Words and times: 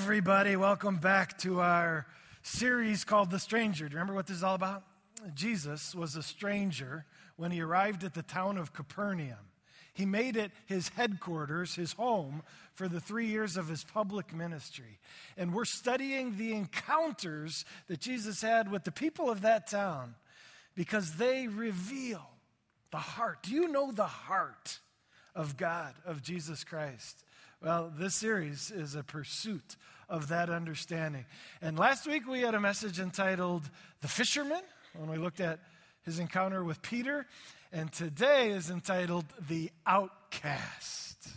Everybody. 0.00 0.54
Welcome 0.54 0.98
back 0.98 1.36
to 1.38 1.60
our 1.60 2.06
series 2.42 3.04
called 3.04 3.32
The 3.32 3.40
Stranger. 3.40 3.88
Do 3.88 3.94
you 3.94 3.98
remember 3.98 4.14
what 4.14 4.28
this 4.28 4.36
is 4.36 4.44
all 4.44 4.54
about? 4.54 4.84
Jesus 5.34 5.92
was 5.92 6.14
a 6.14 6.22
stranger 6.22 7.04
when 7.34 7.50
he 7.50 7.60
arrived 7.60 8.04
at 8.04 8.14
the 8.14 8.22
town 8.22 8.58
of 8.58 8.72
Capernaum. 8.72 9.50
He 9.92 10.06
made 10.06 10.36
it 10.36 10.52
his 10.66 10.90
headquarters, 10.90 11.74
his 11.74 11.94
home, 11.94 12.44
for 12.74 12.86
the 12.86 13.00
three 13.00 13.26
years 13.26 13.56
of 13.56 13.66
his 13.66 13.82
public 13.82 14.32
ministry. 14.32 15.00
And 15.36 15.52
we're 15.52 15.64
studying 15.64 16.36
the 16.36 16.52
encounters 16.52 17.64
that 17.88 17.98
Jesus 17.98 18.40
had 18.40 18.70
with 18.70 18.84
the 18.84 18.92
people 18.92 19.28
of 19.28 19.40
that 19.40 19.66
town 19.66 20.14
because 20.76 21.16
they 21.16 21.48
reveal 21.48 22.24
the 22.92 22.98
heart. 22.98 23.42
Do 23.42 23.52
you 23.52 23.66
know 23.66 23.90
the 23.90 24.06
heart 24.06 24.78
of 25.34 25.56
God, 25.56 25.94
of 26.06 26.22
Jesus 26.22 26.62
Christ? 26.62 27.24
Well, 27.60 27.92
this 27.98 28.14
series 28.14 28.70
is 28.70 28.94
a 28.94 29.02
pursuit 29.02 29.74
of 30.08 30.28
that 30.28 30.50
understanding. 30.50 31.24
And 31.60 31.78
last 31.78 32.06
week 32.06 32.26
we 32.26 32.40
had 32.40 32.54
a 32.54 32.60
message 32.60 32.98
entitled 32.98 33.68
The 34.00 34.08
Fisherman 34.08 34.62
when 34.96 35.10
we 35.10 35.18
looked 35.18 35.40
at 35.40 35.60
his 36.02 36.18
encounter 36.18 36.64
with 36.64 36.80
Peter. 36.82 37.26
And 37.72 37.92
today 37.92 38.50
is 38.50 38.70
entitled 38.70 39.26
The 39.48 39.70
Outcast. 39.86 41.28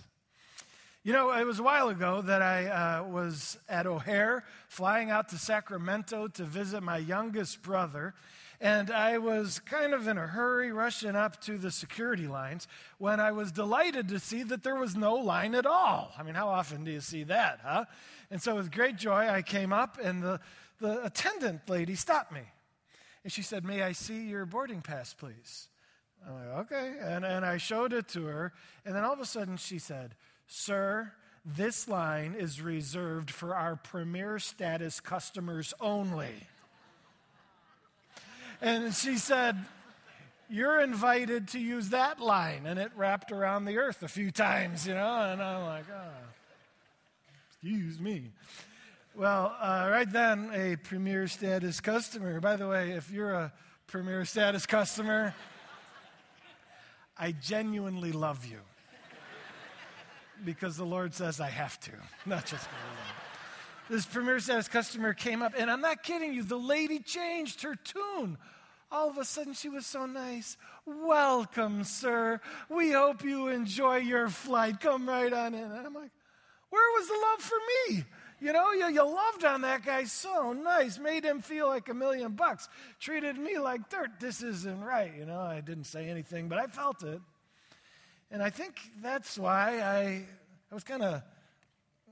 You 1.03 1.13
know, 1.13 1.31
it 1.31 1.45
was 1.45 1.57
a 1.57 1.63
while 1.63 1.89
ago 1.89 2.21
that 2.21 2.43
I 2.43 2.67
uh, 2.67 3.03
was 3.03 3.57
at 3.67 3.87
O'Hare 3.87 4.43
flying 4.67 5.09
out 5.09 5.29
to 5.29 5.37
Sacramento 5.37 6.27
to 6.27 6.43
visit 6.43 6.83
my 6.83 6.99
youngest 6.99 7.63
brother. 7.63 8.13
And 8.61 8.91
I 8.91 9.17
was 9.17 9.57
kind 9.57 9.95
of 9.95 10.07
in 10.07 10.19
a 10.19 10.27
hurry 10.27 10.71
rushing 10.71 11.15
up 11.15 11.41
to 11.41 11.57
the 11.57 11.71
security 11.71 12.27
lines 12.27 12.67
when 12.99 13.19
I 13.19 13.31
was 13.31 13.51
delighted 13.51 14.09
to 14.09 14.19
see 14.19 14.43
that 14.43 14.61
there 14.61 14.75
was 14.75 14.95
no 14.95 15.15
line 15.15 15.55
at 15.55 15.65
all. 15.65 16.11
I 16.15 16.21
mean, 16.21 16.35
how 16.35 16.49
often 16.49 16.83
do 16.83 16.91
you 16.91 17.01
see 17.01 17.23
that, 17.23 17.61
huh? 17.63 17.85
And 18.31 18.41
so 18.41 18.55
with 18.55 18.71
great 18.71 18.95
joy, 18.95 19.27
I 19.29 19.41
came 19.41 19.73
up 19.73 19.99
and 20.01 20.23
the, 20.23 20.39
the 20.79 21.05
attendant 21.05 21.69
lady 21.69 21.95
stopped 21.95 22.31
me. 22.31 22.41
And 23.23 23.31
she 23.31 23.41
said, 23.41 23.65
May 23.65 23.83
I 23.83 23.91
see 23.91 24.27
your 24.27 24.45
boarding 24.45 24.81
pass, 24.81 25.13
please? 25.13 25.67
I'm 26.25 26.33
like, 26.33 26.57
okay. 26.65 26.93
And, 27.01 27.25
and 27.25 27.45
I 27.45 27.57
showed 27.57 27.93
it 27.93 28.07
to 28.09 28.25
her. 28.25 28.53
And 28.85 28.95
then 28.95 29.03
all 29.03 29.13
of 29.13 29.19
a 29.19 29.25
sudden 29.25 29.57
she 29.57 29.79
said, 29.79 30.15
Sir, 30.47 31.11
this 31.45 31.87
line 31.87 32.35
is 32.37 32.61
reserved 32.61 33.29
for 33.29 33.53
our 33.53 33.75
premier 33.75 34.39
status 34.39 34.99
customers 34.99 35.73
only. 35.81 36.47
And 38.61 38.93
she 38.93 39.17
said, 39.17 39.57
You're 40.49 40.79
invited 40.79 41.49
to 41.49 41.59
use 41.59 41.89
that 41.89 42.21
line. 42.21 42.65
And 42.65 42.79
it 42.79 42.91
wrapped 42.95 43.31
around 43.31 43.65
the 43.65 43.77
earth 43.77 44.03
a 44.03 44.07
few 44.07 44.31
times, 44.31 44.87
you 44.87 44.93
know? 44.93 45.21
And 45.21 45.41
I'm 45.41 45.65
like, 45.65 45.85
Oh, 45.91 46.09
excuse 47.61 47.99
me. 47.99 48.31
Well, 49.13 49.55
uh, 49.61 49.87
right 49.91 50.11
then, 50.11 50.49
a 50.51 50.77
premier 50.77 51.27
status 51.27 51.79
customer. 51.79 52.39
By 52.39 52.55
the 52.55 52.67
way, 52.67 52.91
if 52.91 53.11
you're 53.11 53.33
a 53.33 53.53
premier 53.85 54.25
status 54.25 54.65
customer, 54.65 55.35
I 57.15 57.33
genuinely 57.33 58.13
love 58.13 58.45
you. 58.45 58.57
Because 60.43 60.75
the 60.75 60.85
Lord 60.85 61.13
says 61.13 61.39
I 61.39 61.49
have 61.49 61.79
to, 61.81 61.91
not 62.25 62.47
just 62.47 62.67
this 63.91 64.07
premier 64.07 64.39
status 64.39 64.67
customer 64.67 65.13
came 65.13 65.43
up, 65.43 65.53
and 65.55 65.69
I'm 65.69 65.81
not 65.81 66.01
kidding 66.01 66.33
you, 66.33 66.41
the 66.41 66.57
lady 66.57 66.97
changed 66.97 67.61
her 67.61 67.75
tune. 67.75 68.39
All 68.91 69.07
of 69.07 69.19
a 69.19 69.25
sudden, 69.25 69.53
she 69.53 69.69
was 69.69 69.85
so 69.85 70.07
nice. 70.07 70.57
Welcome, 70.87 71.83
sir. 71.83 72.41
We 72.69 72.91
hope 72.91 73.23
you 73.23 73.49
enjoy 73.49 73.97
your 73.97 74.29
flight. 74.29 74.79
Come 74.79 75.07
right 75.07 75.31
on 75.31 75.53
in. 75.53 75.63
And 75.63 75.85
I'm 75.85 75.93
like, 75.93 76.11
where 76.71 76.99
was 76.99 77.07
the 77.07 77.13
love 77.13 77.41
for 77.41 77.57
me? 77.57 78.05
You 78.39 78.53
know, 78.53 78.71
you, 78.71 78.87
you 78.87 79.03
loved 79.03 79.45
on 79.45 79.61
that 79.61 79.85
guy 79.85 80.05
so 80.05 80.51
nice, 80.51 80.97
made 80.97 81.23
him 81.23 81.41
feel 81.41 81.67
like 81.67 81.89
a 81.89 81.93
million 81.93 82.31
bucks, 82.31 82.67
treated 82.99 83.37
me 83.37 83.59
like 83.59 83.87
dirt. 83.89 84.19
This 84.19 84.41
isn't 84.41 84.81
right. 84.81 85.11
You 85.15 85.27
know, 85.27 85.39
I 85.39 85.61
didn't 85.61 85.83
say 85.83 86.09
anything, 86.09 86.49
but 86.49 86.57
I 86.57 86.65
felt 86.65 87.03
it. 87.03 87.21
And 88.31 88.41
I 88.41 88.49
think 88.49 88.79
that's 89.01 89.37
why 89.37 89.79
I, 89.81 90.25
I 90.71 90.73
was 90.73 90.83
kind 90.83 91.03
of 91.03 91.21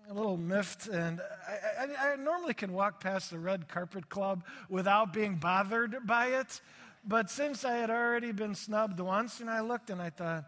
a 0.09 0.13
little 0.13 0.37
miffed, 0.37 0.87
and 0.87 1.21
I, 1.47 1.85
I, 1.85 2.11
I, 2.11 2.15
normally 2.15 2.55
can 2.55 2.73
walk 2.73 2.99
past 2.99 3.29
the 3.29 3.37
red 3.37 3.67
carpet 3.67 4.09
club 4.09 4.43
without 4.67 5.13
being 5.13 5.35
bothered 5.35 5.95
by 6.05 6.27
it. 6.27 6.61
But 7.05 7.29
since 7.29 7.63
I 7.63 7.73
had 7.77 7.89
already 7.89 8.31
been 8.31 8.55
snubbed 8.55 8.99
once, 8.99 9.39
and 9.39 9.49
I 9.49 9.61
looked 9.61 9.89
and 9.89 10.01
I 10.01 10.09
thought, 10.09 10.45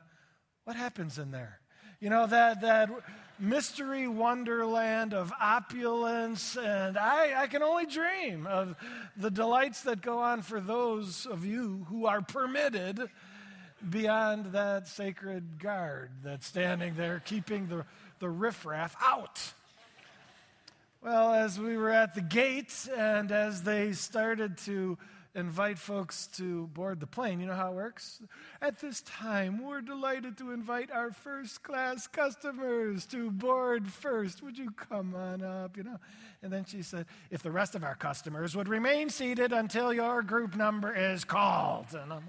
what 0.63 0.75
happens 0.75 1.17
in 1.17 1.31
there? 1.31 1.59
You 1.99 2.09
know, 2.09 2.25
that, 2.27 2.61
that 2.61 2.89
mystery 3.41 4.07
wonderland 4.07 5.13
of 5.13 5.33
opulence, 5.41 6.55
and 6.55 6.97
I, 6.97 7.43
I 7.43 7.47
can 7.47 7.63
only 7.63 7.85
dream 7.85 8.47
of 8.47 8.75
the 9.17 9.31
delights 9.31 9.81
that 9.83 10.01
go 10.01 10.19
on 10.19 10.41
for 10.43 10.61
those 10.61 11.25
of 11.25 11.45
you 11.45 11.85
who 11.89 12.05
are 12.05 12.21
permitted 12.21 13.09
beyond 13.89 14.53
that 14.53 14.87
sacred 14.87 15.59
guard 15.59 16.11
that's 16.23 16.45
standing 16.45 16.95
there 16.95 17.19
keeping 17.25 17.67
the 17.67 17.83
the 18.21 18.29
riffraff 18.29 18.95
out. 19.01 19.41
Well, 21.03 21.33
as 21.33 21.59
we 21.59 21.75
were 21.75 21.89
at 21.89 22.13
the 22.13 22.21
gate 22.21 22.87
and 22.95 23.31
as 23.31 23.63
they 23.63 23.93
started 23.93 24.59
to 24.59 24.97
invite 25.35 25.79
folks 25.79 26.27
to 26.27 26.67
board 26.67 26.99
the 26.99 27.07
plane, 27.07 27.39
you 27.39 27.45
know 27.45 27.55
how 27.55 27.71
it 27.71 27.75
works? 27.75 28.21
At 28.61 28.79
this 28.79 29.01
time, 29.01 29.63
we're 29.63 29.81
delighted 29.81 30.37
to 30.39 30.51
invite 30.51 30.91
our 30.91 31.11
first 31.11 31.63
class 31.63 32.07
customers 32.07 33.05
to 33.07 33.31
board 33.31 33.87
first. 33.87 34.43
Would 34.43 34.57
you 34.57 34.71
come 34.71 35.15
on 35.15 35.41
up? 35.41 35.77
You 35.77 35.83
know? 35.83 35.99
And 36.41 36.51
then 36.51 36.65
she 36.65 36.81
said, 36.81 37.05
if 37.29 37.43
the 37.43 37.51
rest 37.51 37.75
of 37.75 37.83
our 37.83 37.95
customers 37.95 38.55
would 38.55 38.67
remain 38.67 39.09
seated 39.09 39.53
until 39.53 39.93
your 39.93 40.21
group 40.21 40.55
number 40.55 40.93
is 40.93 41.23
called. 41.23 41.87
And 41.93 42.11
I'm 42.11 42.23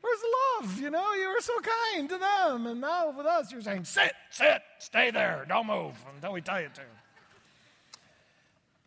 Where's 0.00 0.20
love? 0.62 0.80
You 0.80 0.90
know, 0.90 1.12
you 1.12 1.28
were 1.28 1.40
so 1.40 1.52
kind 1.60 2.08
to 2.08 2.18
them. 2.18 2.66
And 2.66 2.80
now 2.80 3.10
with 3.10 3.26
us, 3.26 3.52
you're 3.52 3.60
saying, 3.60 3.84
sit, 3.84 4.12
sit, 4.30 4.62
stay 4.78 5.10
there, 5.10 5.44
don't 5.48 5.66
move 5.66 5.94
until 6.14 6.32
we 6.32 6.40
tell 6.40 6.60
you 6.60 6.68
to. 6.74 6.82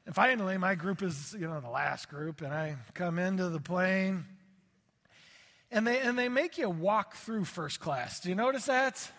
And 0.06 0.14
finally, 0.14 0.58
my 0.58 0.76
group 0.76 1.02
is, 1.02 1.34
you 1.40 1.48
know, 1.48 1.60
the 1.62 1.70
last 1.70 2.10
group, 2.10 2.42
and 2.42 2.54
I 2.54 2.76
come 2.94 3.20
into 3.20 3.48
the 3.50 3.62
plane, 3.62 4.26
and 5.72 5.88
they, 5.88 6.00
and 6.00 6.20
they 6.20 6.28
make 6.30 6.58
you 6.58 6.70
walk 6.70 7.16
through 7.16 7.46
first 7.46 7.80
class. 7.80 8.20
Do 8.20 8.30
you 8.30 8.36
notice 8.36 8.66
that? 8.66 9.10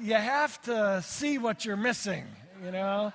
You 0.00 0.14
have 0.14 0.60
to 0.62 1.00
see 1.02 1.38
what 1.38 1.64
you're 1.64 1.78
missing, 1.78 2.26
you 2.62 2.70
know? 2.70 3.12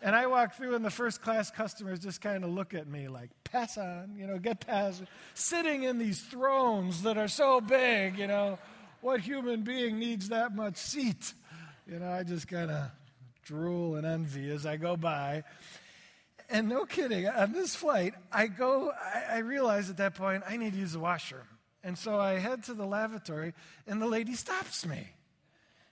And 0.00 0.14
I 0.14 0.26
walk 0.26 0.54
through, 0.54 0.76
and 0.76 0.84
the 0.84 0.90
first 0.90 1.20
class 1.20 1.50
customers 1.50 1.98
just 1.98 2.20
kind 2.20 2.44
of 2.44 2.50
look 2.50 2.74
at 2.74 2.86
me 2.86 3.08
like, 3.08 3.30
pass 3.42 3.76
on, 3.76 4.14
you 4.16 4.26
know, 4.26 4.38
get 4.38 4.60
past. 4.64 5.02
Sitting 5.34 5.82
in 5.82 5.98
these 5.98 6.20
thrones 6.20 7.02
that 7.02 7.18
are 7.18 7.26
so 7.26 7.60
big, 7.60 8.18
you 8.18 8.28
know, 8.28 8.58
what 9.00 9.20
human 9.20 9.62
being 9.62 9.98
needs 9.98 10.28
that 10.28 10.54
much 10.54 10.76
seat? 10.76 11.34
You 11.90 11.98
know, 11.98 12.12
I 12.12 12.22
just 12.22 12.46
kind 12.48 12.70
of 12.70 12.90
drool 13.44 13.96
and 13.96 14.06
envy 14.06 14.50
as 14.50 14.64
I 14.64 14.76
go 14.76 14.96
by. 14.96 15.42
And 16.50 16.68
no 16.68 16.84
kidding, 16.84 17.26
on 17.26 17.52
this 17.52 17.74
flight, 17.74 18.14
I 18.30 18.46
go, 18.46 18.92
I, 18.92 19.36
I 19.36 19.38
realize 19.38 19.88
at 19.88 19.96
that 19.96 20.14
point 20.14 20.42
I 20.48 20.56
need 20.56 20.74
to 20.74 20.78
use 20.78 20.92
the 20.92 20.98
washroom. 20.98 21.48
And 21.82 21.98
so 21.98 22.18
I 22.18 22.38
head 22.38 22.64
to 22.64 22.74
the 22.74 22.86
lavatory, 22.86 23.54
and 23.86 24.00
the 24.00 24.06
lady 24.06 24.34
stops 24.34 24.86
me. 24.86 25.08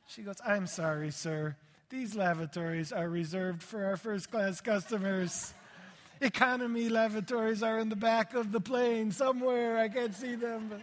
She 0.09 0.23
goes, 0.23 0.37
I'm 0.47 0.67
sorry, 0.67 1.11
sir. 1.11 1.57
These 1.91 2.15
lavatories 2.15 2.93
are 2.93 3.09
reserved 3.09 3.63
for 3.63 3.85
our 3.85 3.97
first 3.97 4.31
class 4.31 4.61
customers. 4.61 5.53
Economy 6.21 6.89
lavatories 6.89 7.63
are 7.63 7.79
in 7.79 7.89
the 7.89 7.97
back 7.97 8.35
of 8.35 8.53
the 8.53 8.61
plane 8.61 9.11
somewhere. 9.11 9.79
I 9.79 9.89
can't 9.89 10.15
see 10.15 10.35
them. 10.35 10.69
But 10.71 10.81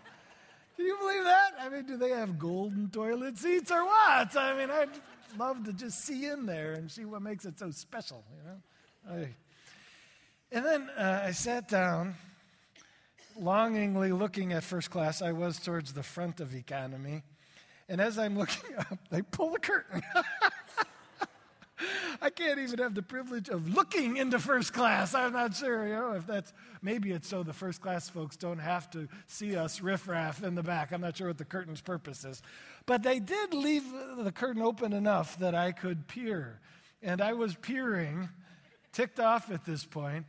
can 0.75 0.85
you 0.85 0.97
believe 0.99 1.23
that? 1.23 1.53
I 1.59 1.69
mean, 1.69 1.85
do 1.85 1.97
they 1.97 2.11
have 2.11 2.37
golden 2.37 2.89
toilet 2.89 3.37
seats 3.37 3.71
or 3.71 3.83
what? 3.85 4.35
I 4.35 4.57
mean, 4.57 4.69
I'd 4.69 4.89
love 5.37 5.63
to 5.65 5.73
just 5.73 6.05
see 6.05 6.25
in 6.25 6.45
there 6.45 6.73
and 6.73 6.91
see 6.91 7.05
what 7.05 7.21
makes 7.21 7.45
it 7.45 7.57
so 7.57 7.71
special, 7.71 8.23
you 8.37 8.49
know? 8.49 9.21
I, 9.23 9.29
and 10.51 10.65
then 10.65 10.89
uh, 10.97 11.21
I 11.25 11.31
sat 11.31 11.67
down, 11.67 12.15
longingly 13.39 14.11
looking 14.11 14.53
at 14.53 14.63
first 14.63 14.89
class. 14.89 15.21
I 15.21 15.31
was 15.31 15.59
towards 15.59 15.93
the 15.93 16.03
front 16.03 16.39
of 16.39 16.55
economy. 16.55 17.23
And 17.87 17.99
as 17.99 18.17
I'm 18.17 18.37
looking 18.37 18.75
up, 18.77 18.99
they 19.09 19.21
pull 19.21 19.51
the 19.51 19.59
curtain. 19.59 20.01
I 22.21 22.29
can't 22.29 22.59
even 22.59 22.79
have 22.79 22.95
the 22.95 23.01
privilege 23.01 23.47
of 23.47 23.73
looking 23.73 24.17
into 24.17 24.39
first 24.39 24.73
class. 24.73 25.13
I'm 25.15 25.31
not 25.31 25.55
sure, 25.55 25.87
you 25.87 25.93
know, 25.93 26.11
if 26.13 26.27
that's 26.27 26.51
maybe 26.81 27.11
it's 27.11 27.29
so 27.29 27.43
the 27.43 27.53
first 27.53 27.81
class 27.81 28.09
folks 28.09 28.35
don't 28.35 28.59
have 28.59 28.89
to 28.91 29.07
see 29.27 29.55
us 29.55 29.79
riffraff 29.81 30.43
in 30.43 30.55
the 30.55 30.63
back. 30.63 30.91
I'm 30.91 30.99
not 31.01 31.15
sure 31.15 31.27
what 31.27 31.37
the 31.37 31.45
curtain's 31.45 31.79
purpose 31.79 32.25
is. 32.25 32.41
But 32.85 33.03
they 33.03 33.19
did 33.19 33.53
leave 33.53 33.85
the 34.17 34.33
curtain 34.33 34.61
open 34.61 34.91
enough 34.91 35.39
that 35.39 35.55
I 35.55 35.71
could 35.71 36.07
peer. 36.07 36.59
And 37.01 37.21
I 37.21 37.31
was 37.33 37.55
peering, 37.55 38.27
ticked 38.91 39.19
off 39.19 39.51
at 39.51 39.65
this 39.65 39.85
point, 39.85 40.25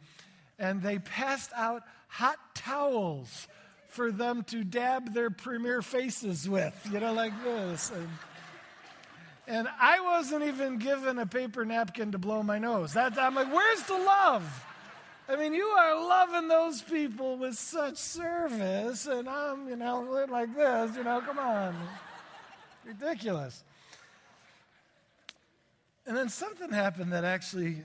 and 0.58 0.82
they 0.82 0.98
passed 0.98 1.50
out 1.56 1.82
hot 2.08 2.38
towels 2.54 3.48
for 3.88 4.12
them 4.12 4.42
to 4.44 4.64
dab 4.64 5.14
their 5.14 5.30
premier 5.30 5.82
faces 5.82 6.48
with, 6.48 6.74
you 6.92 7.00
know, 7.00 7.12
like 7.12 7.32
this. 7.42 7.90
And, 7.90 8.08
And 9.46 9.68
I 9.80 9.98
wasn't 10.00 10.44
even 10.44 10.78
given 10.78 11.18
a 11.18 11.26
paper 11.26 11.64
napkin 11.64 12.12
to 12.12 12.18
blow 12.18 12.40
my 12.42 12.58
nose. 12.60 12.92
That, 12.92 13.18
I'm 13.18 13.34
like, 13.34 13.52
where's 13.52 13.82
the 13.82 13.98
love? 13.98 14.64
I 15.28 15.34
mean, 15.34 15.54
you 15.54 15.64
are 15.64 15.94
loving 16.06 16.46
those 16.46 16.82
people 16.82 17.36
with 17.36 17.56
such 17.56 17.96
service, 17.96 19.06
and 19.06 19.28
I'm, 19.28 19.68
you 19.68 19.76
know, 19.76 20.26
like 20.30 20.54
this, 20.54 20.96
you 20.96 21.02
know, 21.02 21.20
come 21.20 21.38
on. 21.38 21.74
Ridiculous. 22.84 23.64
And 26.06 26.16
then 26.16 26.28
something 26.28 26.70
happened 26.70 27.12
that 27.12 27.24
actually 27.24 27.82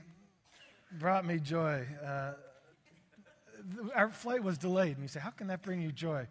brought 0.98 1.24
me 1.24 1.38
joy. 1.38 1.86
Uh, 2.04 2.32
our 3.94 4.10
flight 4.10 4.42
was 4.42 4.58
delayed, 4.58 4.94
and 4.94 5.02
you 5.02 5.08
say, 5.08 5.20
How 5.20 5.30
can 5.30 5.48
that 5.48 5.62
bring 5.62 5.80
you 5.80 5.92
joy? 5.92 6.26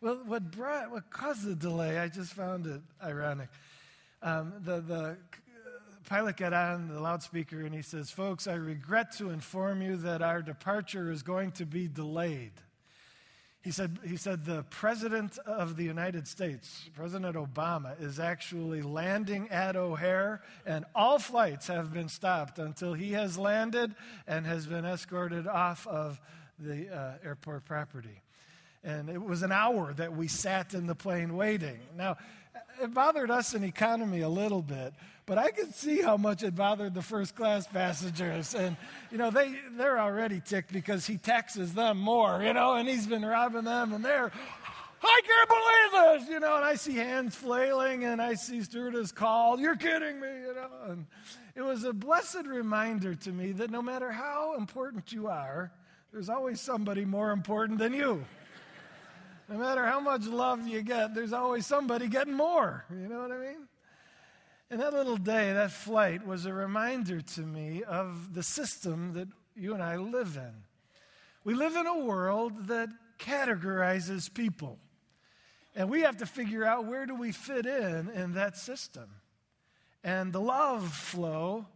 Well, 0.00 0.20
what, 0.24 0.50
brought, 0.50 0.90
what 0.90 1.10
caused 1.10 1.44
the 1.44 1.56
delay, 1.56 1.98
I 1.98 2.08
just 2.08 2.32
found 2.32 2.66
it 2.66 2.80
ironic. 3.02 3.48
Um, 4.22 4.52
the, 4.60 4.80
the 4.80 5.16
pilot 6.08 6.36
got 6.36 6.52
on 6.52 6.88
the 6.88 7.00
loudspeaker 7.00 7.60
and 7.60 7.74
he 7.74 7.82
says, 7.82 8.10
Folks, 8.10 8.46
I 8.46 8.54
regret 8.54 9.12
to 9.18 9.30
inform 9.30 9.82
you 9.82 9.96
that 9.98 10.22
our 10.22 10.40
departure 10.40 11.10
is 11.10 11.22
going 11.22 11.52
to 11.52 11.66
be 11.66 11.88
delayed. 11.88 12.52
He 13.62 13.72
said, 13.72 13.98
he 14.04 14.16
said, 14.16 14.44
the 14.44 14.64
President 14.70 15.36
of 15.38 15.76
the 15.76 15.84
United 15.84 16.28
States, 16.28 16.88
President 16.94 17.34
Obama, 17.34 18.00
is 18.00 18.20
actually 18.20 18.82
landing 18.82 19.48
at 19.50 19.74
O'Hare, 19.74 20.42
and 20.64 20.84
all 20.94 21.18
flights 21.18 21.66
have 21.66 21.92
been 21.92 22.08
stopped 22.08 22.58
until 22.58 22.94
he 22.94 23.12
has 23.12 23.36
landed 23.36 23.94
and 24.28 24.46
has 24.46 24.66
been 24.66 24.84
escorted 24.84 25.46
off 25.48 25.86
of 25.88 26.20
the 26.58 26.88
uh, 26.88 27.12
airport 27.24 27.64
property. 27.64 28.22
And 28.84 29.10
it 29.10 29.20
was 29.20 29.42
an 29.42 29.50
hour 29.50 29.92
that 29.94 30.16
we 30.16 30.28
sat 30.28 30.72
in 30.72 30.86
the 30.86 30.94
plane 30.94 31.36
waiting. 31.36 31.80
Now, 31.96 32.16
it 32.82 32.94
bothered 32.94 33.30
us 33.30 33.54
in 33.54 33.64
economy 33.64 34.20
a 34.20 34.28
little 34.28 34.62
bit, 34.62 34.94
but 35.26 35.38
I 35.38 35.50
could 35.50 35.74
see 35.74 36.00
how 36.00 36.16
much 36.16 36.42
it 36.42 36.54
bothered 36.54 36.94
the 36.94 37.02
first 37.02 37.34
class 37.34 37.66
passengers. 37.66 38.54
And, 38.54 38.76
you 39.10 39.18
know, 39.18 39.30
they, 39.30 39.54
they're 39.72 39.98
already 39.98 40.40
ticked 40.40 40.72
because 40.72 41.06
he 41.06 41.18
taxes 41.18 41.74
them 41.74 41.98
more, 41.98 42.42
you 42.42 42.52
know, 42.52 42.74
and 42.74 42.88
he's 42.88 43.06
been 43.06 43.24
robbing 43.24 43.64
them, 43.64 43.92
and 43.92 44.04
they're, 44.04 44.30
I 45.02 45.20
can't 45.24 45.48
believe 45.48 46.20
this, 46.20 46.30
you 46.30 46.40
know, 46.40 46.56
and 46.56 46.64
I 46.64 46.74
see 46.74 46.94
hands 46.94 47.34
flailing, 47.34 48.04
and 48.04 48.20
I 48.20 48.34
see 48.34 48.62
stewardess 48.62 49.12
called, 49.12 49.60
you're 49.60 49.76
kidding 49.76 50.20
me, 50.20 50.28
you 50.28 50.54
know. 50.54 50.70
And 50.88 51.06
it 51.54 51.62
was 51.62 51.84
a 51.84 51.92
blessed 51.92 52.46
reminder 52.46 53.14
to 53.14 53.32
me 53.32 53.52
that 53.52 53.70
no 53.70 53.82
matter 53.82 54.10
how 54.10 54.56
important 54.56 55.12
you 55.12 55.28
are, 55.28 55.70
there's 56.12 56.30
always 56.30 56.60
somebody 56.60 57.04
more 57.04 57.32
important 57.32 57.78
than 57.78 57.92
you. 57.92 58.24
No 59.48 59.56
matter 59.56 59.84
how 59.86 59.98
much 59.98 60.26
love 60.26 60.66
you 60.68 60.82
get, 60.82 61.14
there's 61.14 61.32
always 61.32 61.66
somebody 61.66 62.06
getting 62.08 62.34
more. 62.34 62.84
You 62.90 63.08
know 63.08 63.20
what 63.20 63.32
I 63.32 63.38
mean? 63.38 63.68
And 64.70 64.80
that 64.80 64.92
little 64.92 65.16
day, 65.16 65.54
that 65.54 65.72
flight, 65.72 66.26
was 66.26 66.44
a 66.44 66.52
reminder 66.52 67.22
to 67.22 67.40
me 67.40 67.82
of 67.82 68.34
the 68.34 68.42
system 68.42 69.14
that 69.14 69.28
you 69.56 69.72
and 69.72 69.82
I 69.82 69.96
live 69.96 70.36
in. 70.36 70.52
We 71.44 71.54
live 71.54 71.76
in 71.76 71.86
a 71.86 71.98
world 71.98 72.66
that 72.66 72.90
categorizes 73.18 74.32
people. 74.32 74.78
And 75.74 75.88
we 75.88 76.02
have 76.02 76.18
to 76.18 76.26
figure 76.26 76.64
out 76.64 76.84
where 76.84 77.06
do 77.06 77.14
we 77.14 77.32
fit 77.32 77.64
in 77.64 78.10
in 78.10 78.34
that 78.34 78.58
system. 78.58 79.08
And 80.04 80.32
the 80.32 80.40
love 80.40 80.92
flow 80.92 81.66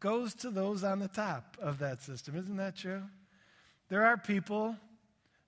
goes 0.00 0.34
to 0.36 0.50
those 0.50 0.82
on 0.82 0.98
the 0.98 1.08
top 1.08 1.56
of 1.60 1.78
that 1.78 2.02
system. 2.02 2.36
Isn't 2.36 2.56
that 2.56 2.76
true? 2.76 3.02
There 3.88 4.04
are 4.04 4.16
people 4.16 4.76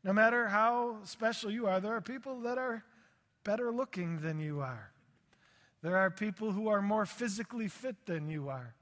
no 0.04 0.12
matter 0.12 0.48
how 0.48 0.96
special 1.04 1.50
you 1.50 1.66
are, 1.66 1.80
there 1.80 1.94
are 1.94 2.00
people 2.00 2.40
that 2.40 2.58
are 2.58 2.84
better 3.44 3.70
looking 3.70 4.20
than 4.20 4.38
you 4.38 4.60
are. 4.60 4.90
There 5.82 5.96
are 5.96 6.10
people 6.10 6.52
who 6.52 6.68
are 6.68 6.82
more 6.82 7.06
physically 7.06 7.68
fit 7.68 8.06
than 8.06 8.28
you 8.28 8.48
are. 8.48 8.74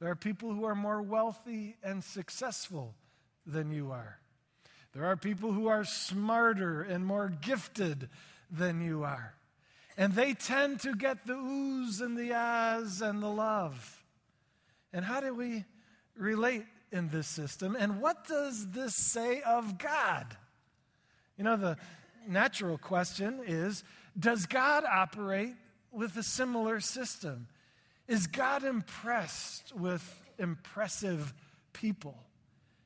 There 0.00 0.10
are 0.10 0.16
people 0.16 0.52
who 0.52 0.64
are 0.64 0.74
more 0.74 1.00
wealthy 1.00 1.76
and 1.82 2.02
successful 2.02 2.94
than 3.46 3.70
you 3.70 3.92
are. 3.92 4.18
There 4.92 5.06
are 5.06 5.16
people 5.16 5.52
who 5.52 5.68
are 5.68 5.84
smarter 5.84 6.82
and 6.82 7.04
more 7.04 7.28
gifted 7.28 8.08
than 8.50 8.80
you 8.80 9.04
are. 9.04 9.34
And 9.96 10.12
they 10.12 10.34
tend 10.34 10.80
to 10.80 10.94
get 10.94 11.26
the 11.26 11.34
oohs 11.34 12.00
and 12.00 12.16
the 12.16 12.32
ahs 12.32 13.00
and 13.00 13.22
the 13.22 13.28
love. 13.28 14.04
And 14.92 15.04
how 15.04 15.20
do 15.20 15.34
we 15.34 15.64
relate 16.16 16.64
in 16.90 17.08
this 17.08 17.26
system? 17.26 17.76
And 17.78 18.00
what 18.00 18.26
does 18.26 18.70
this 18.70 18.94
say 18.94 19.40
of 19.42 19.78
God? 19.78 20.36
You 21.36 21.44
know, 21.44 21.56
the 21.56 21.76
natural 22.28 22.78
question 22.78 23.40
is 23.46 23.84
Does 24.18 24.46
God 24.46 24.84
operate 24.84 25.54
with 25.92 26.16
a 26.16 26.22
similar 26.22 26.80
system? 26.80 27.48
Is 28.06 28.26
God 28.26 28.64
impressed 28.64 29.74
with 29.74 30.22
impressive 30.38 31.32
people? 31.72 32.16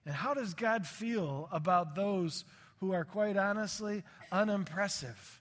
And 0.06 0.14
how 0.14 0.32
does 0.32 0.54
God 0.54 0.86
feel 0.86 1.48
about 1.52 1.94
those 1.94 2.44
who 2.80 2.92
are 2.92 3.04
quite 3.04 3.36
honestly 3.36 4.04
unimpressive? 4.30 5.40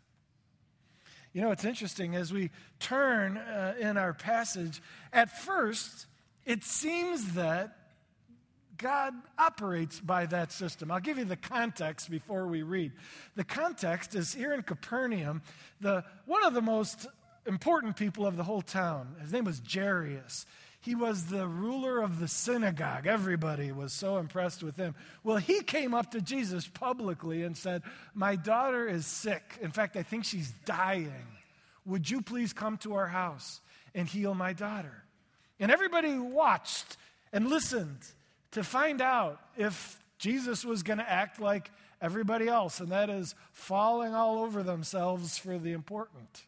You 1.32 1.42
know, 1.42 1.52
it's 1.52 1.66
interesting 1.66 2.16
as 2.16 2.34
we 2.34 2.50
turn 2.80 3.38
uh, 3.38 3.76
in 3.80 3.96
our 3.96 4.14
passage, 4.14 4.82
at 5.14 5.30
first, 5.30 6.08
it 6.46 6.64
seems 6.64 7.36
that 7.36 7.77
God 8.78 9.14
operates 9.38 10.00
by 10.00 10.26
that 10.28 10.52
system. 10.52 10.92
I'll 10.92 11.00
give 11.00 11.18
you 11.18 11.26
the 11.26 11.36
context 11.36 12.10
before 12.10 12.48
we 12.48 12.62
read. 12.62 12.92
The 13.36 13.44
context 13.44 14.16
is 14.16 14.34
here 14.34 14.54
in 14.54 14.62
Capernaum, 14.62 15.42
the, 15.82 16.04
one 16.26 16.46
of 16.46 16.54
the 16.54 16.62
most 16.62 17.08
important 17.46 17.96
people 17.96 18.28
of 18.28 18.38
the 18.38 18.44
whole 18.44 18.62
town. 18.62 19.16
His 19.22 19.32
name 19.32 19.46
was 19.46 19.62
Jairus. 19.72 20.46
He 20.82 20.96
was 20.96 21.26
the 21.26 21.48
ruler 21.48 22.02
of 22.02 22.20
the 22.20 22.28
synagogue. 22.28 23.08
Everybody 23.08 23.72
was 23.72 23.92
so 23.92 24.18
impressed 24.18 24.64
with 24.64 24.78
him. 24.78 24.96
Well, 25.24 25.38
he 25.38 25.62
came 25.62 25.94
up 25.94 26.12
to 26.12 26.22
Jesus 26.22 26.68
publicly 26.68 27.44
and 27.44 27.58
said, 27.58 27.82
My 28.14 28.36
daughter 28.36 28.88
is 28.88 29.06
sick. 29.06 29.58
In 29.62 29.72
fact, 29.72 29.98
I 29.98 30.04
think 30.04 30.24
she's 30.24 30.54
dying. 30.66 31.12
Would 31.86 32.10
you 32.10 32.22
please 32.22 32.54
come 32.54 32.78
to 32.80 32.96
our 32.96 33.08
house 33.08 33.60
and 33.96 34.08
heal 34.08 34.34
my 34.34 34.54
daughter? 34.54 35.04
And 35.60 35.72
everybody 35.72 36.18
watched 36.18 36.98
and 37.34 37.50
listened 37.50 38.00
to 38.58 38.64
find 38.64 39.02
out 39.02 39.40
if 39.56 40.00
Jesus 40.20 40.66
was 40.66 40.84
going 40.84 41.00
to 41.00 41.10
act 41.10 41.40
like 41.40 41.72
everybody 42.02 42.48
else, 42.48 42.80
and 42.80 42.92
that 42.92 43.10
is 43.10 43.36
falling 43.52 44.14
all 44.14 44.40
over 44.40 44.64
themselves 44.64 45.38
for 45.38 45.58
the 45.58 45.72
important. 45.72 46.46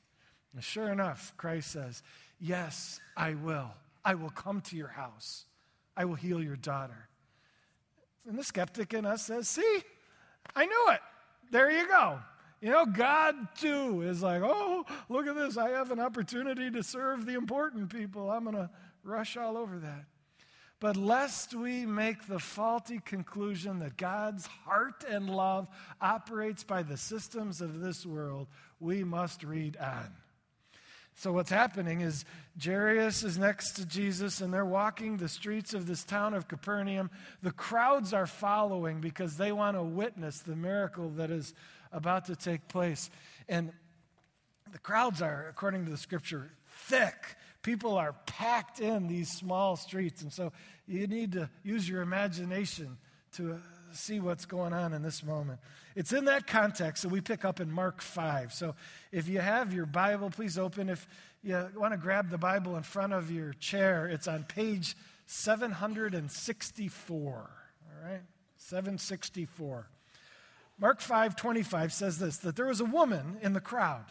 And 0.53 0.63
sure 0.63 0.91
enough, 0.91 1.33
Christ 1.37 1.71
says, 1.71 2.03
Yes, 2.39 2.99
I 3.17 3.33
will. 3.33 3.69
I 4.03 4.15
will 4.15 4.29
come 4.29 4.61
to 4.61 4.77
your 4.77 4.87
house. 4.87 5.45
I 5.95 6.05
will 6.05 6.15
heal 6.15 6.41
your 6.41 6.55
daughter. 6.55 7.09
And 8.27 8.37
the 8.37 8.43
skeptic 8.43 8.93
in 8.93 9.05
us 9.05 9.25
says, 9.25 9.47
See, 9.47 9.83
I 10.55 10.65
knew 10.65 10.85
it. 10.91 11.01
There 11.51 11.71
you 11.71 11.87
go. 11.87 12.19
You 12.61 12.71
know, 12.71 12.85
God 12.85 13.35
too 13.59 14.01
is 14.01 14.21
like, 14.21 14.41
Oh, 14.43 14.85
look 15.09 15.27
at 15.27 15.35
this. 15.35 15.57
I 15.57 15.69
have 15.71 15.91
an 15.91 15.99
opportunity 15.99 16.71
to 16.71 16.83
serve 16.83 17.25
the 17.25 17.33
important 17.33 17.89
people. 17.89 18.31
I'm 18.31 18.43
going 18.43 18.55
to 18.55 18.69
rush 19.03 19.37
all 19.37 19.57
over 19.57 19.77
that. 19.79 20.05
But 20.79 20.95
lest 20.95 21.53
we 21.53 21.85
make 21.85 22.27
the 22.27 22.39
faulty 22.39 22.99
conclusion 23.03 23.79
that 23.79 23.97
God's 23.97 24.45
heart 24.45 25.03
and 25.09 25.29
love 25.29 25.67
operates 25.99 26.63
by 26.63 26.83
the 26.83 26.95
systems 26.95 27.59
of 27.59 27.81
this 27.81 28.05
world, 28.05 28.47
we 28.79 29.03
must 29.03 29.43
read 29.43 29.75
on. 29.77 30.13
So, 31.15 31.33
what's 31.33 31.51
happening 31.51 31.99
is 31.99 32.23
Jairus 32.63 33.23
is 33.23 33.37
next 33.37 33.73
to 33.73 33.85
Jesus, 33.85 34.39
and 34.39 34.53
they're 34.53 34.63
walking 34.63 35.17
the 35.17 35.27
streets 35.27 35.73
of 35.73 35.85
this 35.85 36.05
town 36.05 36.33
of 36.33 36.47
Capernaum. 36.47 37.11
The 37.41 37.51
crowds 37.51 38.13
are 38.13 38.25
following 38.25 39.01
because 39.01 39.35
they 39.35 39.51
want 39.51 39.75
to 39.75 39.83
witness 39.83 40.39
the 40.39 40.55
miracle 40.55 41.09
that 41.17 41.29
is 41.29 41.53
about 41.91 42.23
to 42.27 42.37
take 42.37 42.69
place. 42.69 43.09
And 43.49 43.73
the 44.71 44.79
crowds 44.79 45.21
are, 45.21 45.47
according 45.49 45.83
to 45.85 45.91
the 45.91 45.97
scripture, 45.97 46.53
thick 46.69 47.35
people 47.61 47.97
are 47.97 48.13
packed 48.25 48.79
in 48.79 49.07
these 49.07 49.29
small 49.29 49.75
streets. 49.75 50.21
And 50.21 50.31
so 50.31 50.51
you 50.87 51.07
need 51.07 51.33
to 51.33 51.49
use 51.63 51.89
your 51.89 52.01
imagination 52.01 52.97
to 53.33 53.53
uh, 53.53 53.57
see 53.91 54.19
what's 54.19 54.45
going 54.45 54.73
on 54.73 54.93
in 54.93 55.01
this 55.01 55.23
moment. 55.23 55.59
It's 55.95 56.13
in 56.13 56.25
that 56.25 56.47
context 56.47 57.03
that 57.03 57.09
we 57.09 57.21
pick 57.21 57.45
up 57.45 57.59
in 57.59 57.71
Mark 57.71 58.01
5. 58.01 58.53
So 58.53 58.75
if 59.11 59.27
you 59.27 59.39
have 59.39 59.73
your 59.73 59.85
Bible, 59.85 60.29
please 60.29 60.57
open. 60.57 60.89
If 60.89 61.07
you 61.43 61.69
want 61.75 61.93
to 61.93 61.97
grab 61.97 62.29
the 62.29 62.37
Bible 62.37 62.77
in 62.77 62.83
front 62.83 63.13
of 63.13 63.31
your 63.31 63.53
chair, 63.53 64.07
it's 64.07 64.27
on 64.27 64.43
page 64.43 64.95
764. 65.25 67.27
All 67.27 67.49
right? 68.03 68.21
764. 68.57 69.87
Mark 70.79 71.01
5:25 71.01 71.91
says 71.91 72.19
this 72.19 72.37
that 72.37 72.55
there 72.55 72.67
was 72.67 72.79
a 72.79 72.85
woman 72.85 73.37
in 73.41 73.53
the 73.53 73.59
crowd 73.59 74.05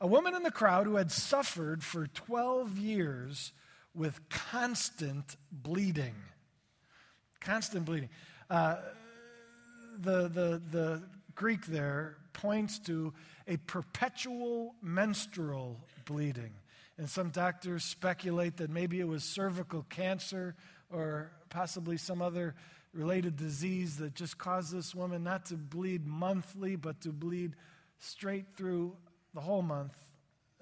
a 0.00 0.06
woman 0.06 0.34
in 0.34 0.42
the 0.42 0.50
crowd 0.50 0.86
who 0.86 0.96
had 0.96 1.10
suffered 1.10 1.82
for 1.82 2.06
12 2.06 2.78
years 2.78 3.52
with 3.94 4.20
constant 4.28 5.36
bleeding. 5.50 6.14
Constant 7.40 7.84
bleeding. 7.84 8.08
Uh, 8.48 8.76
the, 9.98 10.28
the, 10.28 10.62
the 10.70 11.02
Greek 11.34 11.66
there 11.66 12.16
points 12.32 12.78
to 12.78 13.12
a 13.48 13.56
perpetual 13.56 14.74
menstrual 14.80 15.80
bleeding. 16.04 16.52
And 16.96 17.08
some 17.08 17.30
doctors 17.30 17.84
speculate 17.84 18.56
that 18.58 18.70
maybe 18.70 19.00
it 19.00 19.08
was 19.08 19.24
cervical 19.24 19.84
cancer 19.88 20.54
or 20.90 21.32
possibly 21.48 21.96
some 21.96 22.22
other 22.22 22.54
related 22.92 23.36
disease 23.36 23.96
that 23.98 24.14
just 24.14 24.38
caused 24.38 24.72
this 24.72 24.94
woman 24.94 25.24
not 25.24 25.46
to 25.46 25.54
bleed 25.54 26.06
monthly, 26.06 26.76
but 26.76 27.00
to 27.02 27.10
bleed 27.10 27.54
straight 27.98 28.46
through 28.56 28.96
the 29.38 29.44
whole 29.44 29.62
month 29.62 29.96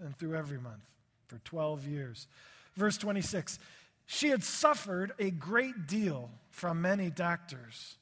and 0.04 0.14
through 0.18 0.37
every 0.37 0.59
month 0.59 0.83
for 1.28 1.38
12 1.38 1.87
years. 1.87 2.26
Verse 2.75 2.99
26 2.99 3.59
She 4.04 4.28
had 4.28 4.45
suffered 4.45 5.12
a 5.18 5.30
great 5.30 5.87
deal 5.87 6.28
from 6.50 6.83
many 6.83 7.09
doctors. 7.09 7.97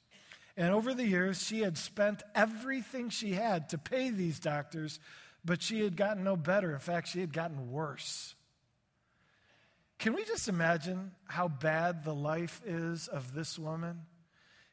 And 0.57 0.73
over 0.73 0.93
the 0.93 1.07
years, 1.07 1.40
she 1.40 1.61
had 1.61 1.78
spent 1.78 2.25
everything 2.35 3.09
she 3.09 3.35
had 3.35 3.69
to 3.69 3.78
pay 3.78 4.11
these 4.11 4.40
doctors, 4.40 4.99
but 5.45 5.62
she 5.62 5.81
had 5.81 5.97
gotten 5.97 6.25
no 6.25 6.35
better. 6.35 6.73
In 6.73 6.81
fact, 6.81 7.07
she 7.07 7.21
had 7.21 7.33
gotten 7.33 7.71
worse. 7.71 8.35
Can 10.00 10.12
we 10.12 10.25
just 10.25 10.49
imagine 10.49 11.12
how 11.26 11.47
bad 11.47 12.02
the 12.02 12.14
life 12.14 12.61
is 12.66 13.07
of 13.07 13.33
this 13.33 13.61
woman? 13.61 14.00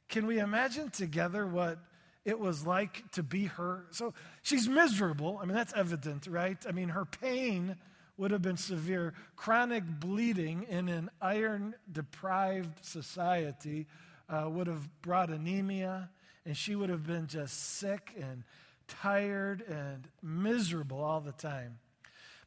Can 0.10 0.26
we 0.26 0.40
imagine 0.40 0.90
together 0.90 1.46
what 1.46 1.78
it 2.26 2.40
was 2.40 2.66
like 2.66 3.10
to 3.14 3.24
be 3.24 3.46
her? 3.46 3.86
So 3.92 4.14
she's 4.42 4.68
miserable. 4.68 5.40
I 5.42 5.46
mean, 5.46 5.56
that's 5.56 5.74
evident, 5.76 6.28
right? 6.28 6.58
I 6.68 6.72
mean, 6.72 6.90
her 6.90 7.06
pain 7.06 7.76
would 8.18 8.32
have 8.32 8.42
been 8.42 8.58
severe. 8.58 9.14
Chronic 9.36 9.84
bleeding 10.00 10.64
in 10.70 10.90
an 10.90 11.10
iron 11.22 11.76
deprived 11.92 12.86
society 12.86 13.88
uh, 14.30 14.48
would 14.50 14.68
have 14.68 14.88
brought 15.02 15.30
anemia, 15.30 16.10
and 16.46 16.56
she 16.56 16.76
would 16.76 16.90
have 16.90 17.06
been 17.06 17.28
just 17.28 17.78
sick 17.78 18.14
and 18.20 18.44
tired 18.88 19.64
and 19.68 20.08
miserable 20.22 21.04
all 21.04 21.22
the 21.22 21.32
time. 21.32 21.80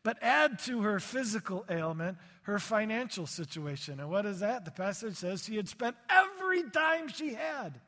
But 0.03 0.23
add 0.23 0.59
to 0.61 0.83
her 0.83 1.01
physical 1.01 1.65
ailment 1.69 2.19
her 2.45 2.59
financial 2.59 3.27
situation. 3.27 4.01
And 4.01 4.11
what 4.11 4.27
is 4.27 4.41
that? 4.41 4.67
The 4.67 4.71
passage 4.71 5.17
says 5.17 5.45
she 5.45 5.57
had 5.57 5.69
spent 5.69 5.97
every 6.11 6.63
dime 6.63 7.09
she 7.09 7.33
had 7.33 7.81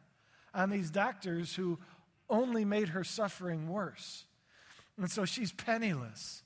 on 0.57 0.71
these 0.71 0.91
doctors 0.91 1.55
who 1.55 1.79
only 2.29 2.65
made 2.65 2.89
her 2.89 3.05
suffering 3.05 3.69
worse. 3.69 4.25
And 4.99 5.11
so 5.11 5.25
she's 5.25 5.53
penniless. 5.53 6.43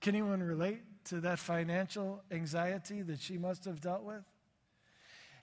Can 0.00 0.14
anyone 0.14 0.42
relate 0.42 0.80
to 1.04 1.20
that 1.20 1.38
financial 1.38 2.22
anxiety 2.32 3.02
that 3.02 3.20
she 3.20 3.38
must 3.38 3.66
have 3.66 3.80
dealt 3.80 4.02
with? 4.02 4.24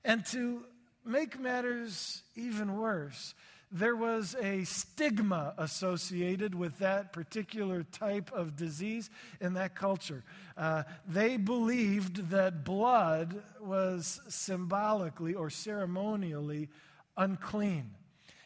And 0.04 0.26
to 0.28 0.66
make 1.06 1.40
matters 1.40 2.24
even 2.36 2.78
worse, 2.78 3.36
there 3.72 3.96
was 3.96 4.36
a 4.40 4.64
stigma 4.66 5.54
associated 5.58 6.54
with 6.54 6.78
that 6.80 7.14
particular 7.14 7.84
type 7.84 8.32
of 8.32 8.56
disease 8.56 9.10
in 9.42 9.54
that 9.54 9.76
culture. 9.76 10.24
Uh, 10.56 10.84
they 11.08 11.38
believed 11.38 12.30
that 12.30 12.64
blood 12.64 13.42
was 13.60 14.22
symbolically 14.28 15.34
or 15.34 15.50
ceremonially 15.50 16.70
unclean. 17.18 17.92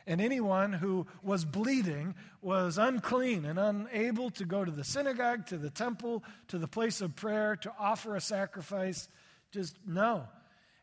And 0.06 0.22
anyone 0.22 0.72
who 0.72 1.06
was 1.22 1.44
bleeding 1.44 2.16
was 2.42 2.78
unclean 2.78 3.44
and 3.44 3.60
unable 3.60 4.30
to 4.32 4.46
go 4.46 4.64
to 4.64 4.72
the 4.72 4.86
synagogue, 4.86 5.48
to 5.48 5.58
the 5.58 5.70
temple, 5.70 6.24
to 6.48 6.58
the 6.58 6.68
place 6.68 7.02
of 7.02 7.16
prayer, 7.16 7.58
to 7.58 7.74
offer 7.78 8.16
a 8.16 8.22
sacrifice. 8.22 9.10
Just 9.52 9.76
no. 9.86 10.24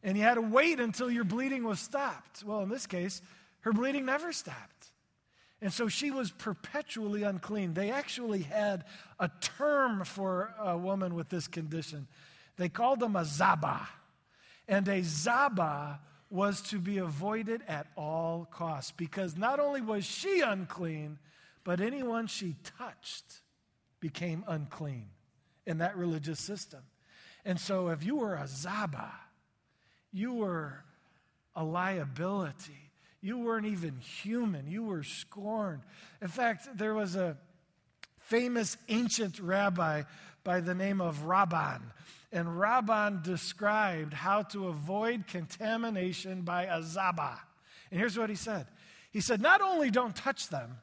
And 0.02 0.18
you 0.18 0.24
had 0.24 0.34
to 0.34 0.42
wait 0.42 0.78
until 0.78 1.10
your 1.10 1.24
bleeding 1.24 1.64
was 1.64 1.80
stopped. 1.80 2.44
Well, 2.44 2.60
in 2.60 2.68
this 2.68 2.86
case, 2.86 3.22
her 3.60 3.72
bleeding 3.72 4.04
never 4.04 4.30
stopped. 4.30 4.90
And 5.62 5.72
so 5.72 5.88
she 5.88 6.10
was 6.10 6.30
perpetually 6.30 7.22
unclean. 7.22 7.72
They 7.72 7.90
actually 7.90 8.42
had 8.42 8.84
a 9.18 9.30
term 9.40 10.04
for 10.04 10.54
a 10.60 10.76
woman 10.76 11.14
with 11.14 11.30
this 11.30 11.48
condition. 11.48 12.06
They 12.58 12.68
called 12.68 13.00
them 13.00 13.16
a 13.16 13.22
zaba. 13.22 13.86
And 14.68 14.86
a 14.88 15.00
zaba 15.00 16.00
was 16.34 16.60
to 16.60 16.78
be 16.78 16.98
avoided 16.98 17.62
at 17.68 17.86
all 17.96 18.46
costs 18.50 18.90
because 18.90 19.36
not 19.36 19.60
only 19.60 19.80
was 19.80 20.04
she 20.04 20.40
unclean, 20.40 21.18
but 21.62 21.80
anyone 21.80 22.26
she 22.26 22.56
touched 22.78 23.40
became 24.00 24.44
unclean 24.46 25.08
in 25.64 25.78
that 25.78 25.96
religious 25.96 26.40
system. 26.40 26.80
And 27.44 27.58
so 27.58 27.88
if 27.88 28.04
you 28.04 28.16
were 28.16 28.34
a 28.34 28.44
zaba, 28.44 29.10
you 30.12 30.34
were 30.34 30.84
a 31.54 31.64
liability 31.64 32.84
you 33.24 33.38
weren't 33.38 33.64
even 33.64 34.00
human. 34.00 34.70
You 34.70 34.82
were 34.82 35.02
scorned. 35.02 35.80
In 36.20 36.28
fact, 36.28 36.68
there 36.76 36.92
was 36.92 37.16
a 37.16 37.38
famous 38.20 38.76
ancient 38.90 39.40
rabbi 39.40 40.02
by 40.44 40.60
the 40.60 40.74
name 40.74 41.00
of 41.00 41.22
Rabban. 41.22 41.80
And 42.34 42.48
Rabban 42.48 43.22
described 43.22 44.12
how 44.12 44.42
to 44.42 44.66
avoid 44.68 45.26
contamination 45.28 46.42
by 46.42 46.64
a 46.64 46.80
zaba. 46.80 47.38
And 47.90 48.00
here's 48.00 48.18
what 48.18 48.28
he 48.28 48.36
said 48.36 48.66
He 49.10 49.22
said, 49.22 49.40
Not 49.40 49.62
only 49.62 49.90
don't 49.90 50.14
touch 50.14 50.48
them, 50.48 50.76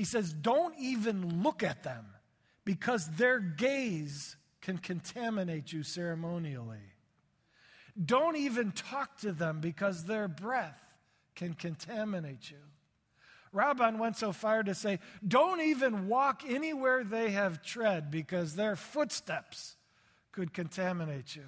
he 0.00 0.04
says, 0.04 0.32
don't 0.32 0.74
even 0.78 1.42
look 1.42 1.62
at 1.62 1.82
them 1.82 2.06
because 2.64 3.06
their 3.10 3.38
gaze 3.38 4.36
can 4.62 4.78
contaminate 4.78 5.72
you 5.72 5.82
ceremonially. 5.82 6.78
Don't 8.02 8.36
even 8.36 8.72
talk 8.72 9.18
to 9.18 9.32
them 9.32 9.60
because 9.60 10.04
their 10.04 10.26
breath 10.26 10.94
can 11.34 11.52
contaminate 11.52 12.50
you. 12.50 12.56
Rabban 13.54 13.98
went 13.98 14.16
so 14.16 14.32
far 14.32 14.62
to 14.62 14.74
say, 14.74 15.00
don't 15.26 15.60
even 15.60 16.08
walk 16.08 16.44
anywhere 16.48 17.04
they 17.04 17.32
have 17.32 17.62
tread 17.62 18.10
because 18.10 18.54
their 18.54 18.76
footsteps 18.76 19.76
could 20.32 20.52
contaminate 20.52 21.36
you. 21.36 21.44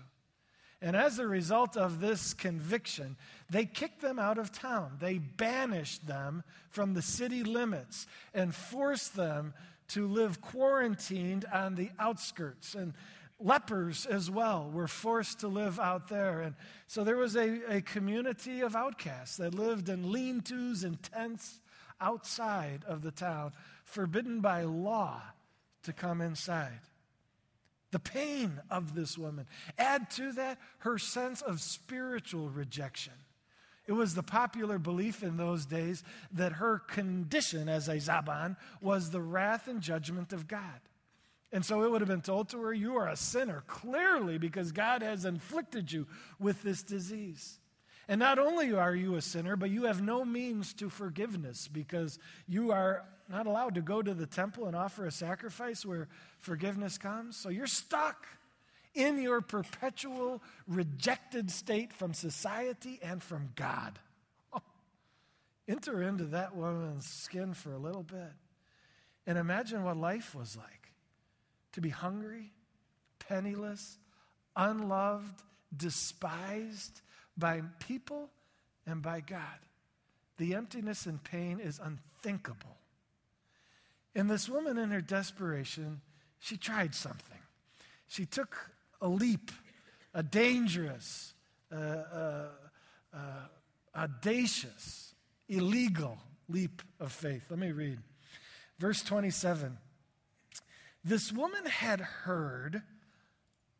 And 0.80 0.96
as 0.96 1.20
a 1.20 1.26
result 1.26 1.76
of 1.76 2.00
this 2.00 2.34
conviction, 2.34 3.16
they 3.48 3.64
kicked 3.64 4.00
them 4.00 4.18
out 4.18 4.36
of 4.36 4.50
town. 4.50 4.96
They 5.00 5.18
banished 5.18 6.08
them 6.08 6.42
from 6.70 6.94
the 6.94 7.02
city 7.02 7.44
limits 7.44 8.08
and 8.34 8.52
forced 8.52 9.14
them 9.14 9.54
to 9.88 10.08
live 10.08 10.40
quarantined 10.40 11.44
on 11.52 11.76
the 11.76 11.90
outskirts. 12.00 12.74
And 12.74 12.94
lepers 13.38 14.06
as 14.06 14.28
well 14.28 14.70
were 14.72 14.88
forced 14.88 15.40
to 15.40 15.48
live 15.48 15.78
out 15.78 16.08
there. 16.08 16.40
And 16.40 16.56
so 16.88 17.04
there 17.04 17.16
was 17.16 17.36
a, 17.36 17.76
a 17.76 17.80
community 17.80 18.60
of 18.60 18.74
outcasts 18.74 19.36
that 19.36 19.54
lived 19.54 19.88
in 19.88 20.10
lean 20.10 20.40
tos 20.40 20.82
and 20.82 21.00
tents 21.00 21.60
outside 22.00 22.84
of 22.88 23.02
the 23.02 23.12
town, 23.12 23.52
forbidden 23.84 24.40
by 24.40 24.62
law 24.62 25.22
to 25.84 25.92
come 25.92 26.20
inside. 26.20 26.80
The 27.92 28.00
pain 28.00 28.60
of 28.70 28.94
this 28.94 29.16
woman. 29.16 29.46
Add 29.78 30.10
to 30.12 30.32
that 30.32 30.58
her 30.78 30.98
sense 30.98 31.40
of 31.42 31.60
spiritual 31.60 32.50
rejection. 32.50 33.12
It 33.86 33.92
was 33.92 34.14
the 34.14 34.22
popular 34.22 34.78
belief 34.78 35.22
in 35.22 35.36
those 35.36 35.66
days 35.66 36.02
that 36.32 36.52
her 36.52 36.78
condition 36.78 37.68
as 37.68 37.88
a 37.88 37.96
Zaban 37.96 38.56
was 38.80 39.10
the 39.10 39.20
wrath 39.20 39.68
and 39.68 39.80
judgment 39.80 40.32
of 40.32 40.48
God. 40.48 40.80
And 41.52 41.64
so 41.64 41.82
it 41.82 41.90
would 41.90 42.00
have 42.00 42.08
been 42.08 42.22
told 42.22 42.48
to 42.50 42.62
her, 42.62 42.72
You 42.72 42.96
are 42.96 43.08
a 43.08 43.16
sinner, 43.16 43.62
clearly, 43.66 44.38
because 44.38 44.72
God 44.72 45.02
has 45.02 45.24
inflicted 45.24 45.92
you 45.92 46.06
with 46.40 46.62
this 46.62 46.82
disease. 46.82 47.58
And 48.08 48.18
not 48.18 48.38
only 48.38 48.72
are 48.72 48.94
you 48.94 49.16
a 49.16 49.22
sinner, 49.22 49.56
but 49.56 49.70
you 49.70 49.84
have 49.84 50.02
no 50.02 50.24
means 50.24 50.72
to 50.74 50.88
forgiveness 50.88 51.68
because 51.68 52.18
you 52.48 52.72
are 52.72 53.04
not 53.28 53.46
allowed 53.46 53.74
to 53.76 53.80
go 53.80 54.02
to 54.02 54.14
the 54.14 54.26
temple 54.26 54.66
and 54.66 54.76
offer 54.76 55.06
a 55.06 55.10
sacrifice 55.10 55.84
where 55.84 56.08
forgiveness 56.38 56.98
comes. 56.98 57.36
So 57.36 57.48
you're 57.48 57.66
stuck 57.66 58.26
in 58.94 59.20
your 59.20 59.40
perpetual 59.40 60.42
rejected 60.66 61.50
state 61.50 61.92
from 61.92 62.14
society 62.14 62.98
and 63.02 63.22
from 63.22 63.50
God. 63.54 63.98
Enter 65.68 66.02
into 66.02 66.24
that 66.24 66.54
woman's 66.54 67.06
skin 67.06 67.54
for 67.54 67.72
a 67.72 67.78
little 67.78 68.02
bit 68.02 68.32
and 69.26 69.38
imagine 69.38 69.84
what 69.84 69.96
life 69.96 70.34
was 70.34 70.56
like 70.56 70.92
to 71.72 71.80
be 71.80 71.88
hungry, 71.88 72.52
penniless, 73.18 73.98
unloved, 74.56 75.42
despised 75.74 77.00
by 77.36 77.62
people 77.78 78.30
and 78.86 79.00
by 79.00 79.20
God. 79.20 79.40
The 80.38 80.54
emptiness 80.54 81.06
and 81.06 81.22
pain 81.22 81.60
is 81.60 81.80
unthinkable. 81.82 82.76
And 84.14 84.30
this 84.30 84.48
woman, 84.48 84.78
in 84.78 84.90
her 84.90 85.00
desperation, 85.00 86.00
she 86.38 86.56
tried 86.56 86.94
something. 86.94 87.38
She 88.08 88.26
took 88.26 88.70
a 89.00 89.08
leap, 89.08 89.50
a 90.12 90.22
dangerous, 90.22 91.34
uh, 91.72 91.76
uh, 91.76 92.48
uh, 93.14 93.18
audacious, 93.96 95.14
illegal 95.48 96.18
leap 96.48 96.82
of 97.00 97.12
faith. 97.12 97.46
Let 97.48 97.58
me 97.58 97.72
read. 97.72 97.98
Verse 98.78 99.02
27 99.02 99.78
this 101.04 101.32
woman 101.32 101.66
had 101.66 102.00
heard 102.00 102.82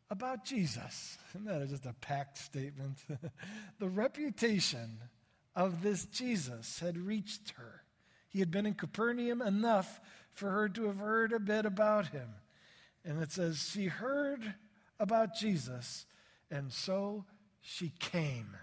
about 0.09 0.43
Jesus. 0.43 1.17
Isn't 1.29 1.45
that 1.45 1.69
just 1.69 1.85
a 1.85 1.93
packed 1.93 2.37
statement? 2.37 2.97
the 3.79 3.87
reputation 3.87 4.99
of 5.55 5.81
this 5.81 6.05
Jesus 6.05 6.79
had 6.79 6.97
reached 6.97 7.51
her. 7.51 7.83
He 8.29 8.39
had 8.39 8.51
been 8.51 8.65
in 8.65 8.73
Capernaum 8.73 9.41
enough 9.41 10.01
for 10.33 10.49
her 10.49 10.69
to 10.69 10.87
have 10.87 10.97
heard 10.97 11.31
a 11.31 11.39
bit 11.39 11.65
about 11.65 12.07
him. 12.07 12.29
And 13.05 13.21
it 13.21 13.31
says, 13.31 13.69
She 13.71 13.85
heard 13.85 14.55
about 14.99 15.35
Jesus, 15.35 16.05
and 16.49 16.71
so 16.71 17.25
she 17.61 17.91
came. 17.99 18.55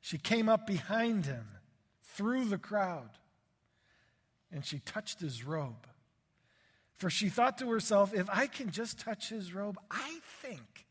She 0.00 0.18
came 0.18 0.48
up 0.48 0.66
behind 0.66 1.26
him 1.26 1.46
through 2.02 2.46
the 2.46 2.58
crowd, 2.58 3.10
and 4.52 4.64
she 4.64 4.78
touched 4.80 5.20
his 5.20 5.44
robe. 5.44 5.86
For 6.96 7.10
she 7.10 7.28
thought 7.28 7.58
to 7.58 7.70
herself, 7.70 8.12
if 8.12 8.28
I 8.28 8.46
can 8.46 8.70
just 8.70 8.98
touch 8.98 9.28
his 9.28 9.54
robe, 9.54 9.78
I 9.90 10.18
think 10.42 10.86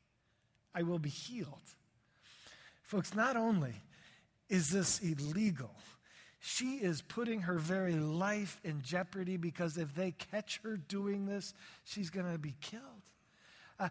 I 0.74 0.84
will 0.84 1.00
be 1.00 1.10
healed. 1.10 1.76
Folks, 2.84 3.14
not 3.14 3.36
only 3.36 3.74
is 4.48 4.70
this 4.70 5.02
illegal, 5.02 5.76
she 6.40 6.76
is 6.76 7.02
putting 7.02 7.42
her 7.42 7.58
very 7.58 7.96
life 7.96 8.60
in 8.64 8.82
jeopardy 8.82 9.38
because 9.38 9.78
if 9.78 9.94
they 9.96 10.12
catch 10.12 10.60
her 10.64 10.78
doing 10.78 11.26
this, 11.26 11.54
she's 11.84 12.10
going 12.10 12.32
to 12.32 12.38
be 12.38 12.56
killed. 12.62 12.84
Uh, 13.80 13.90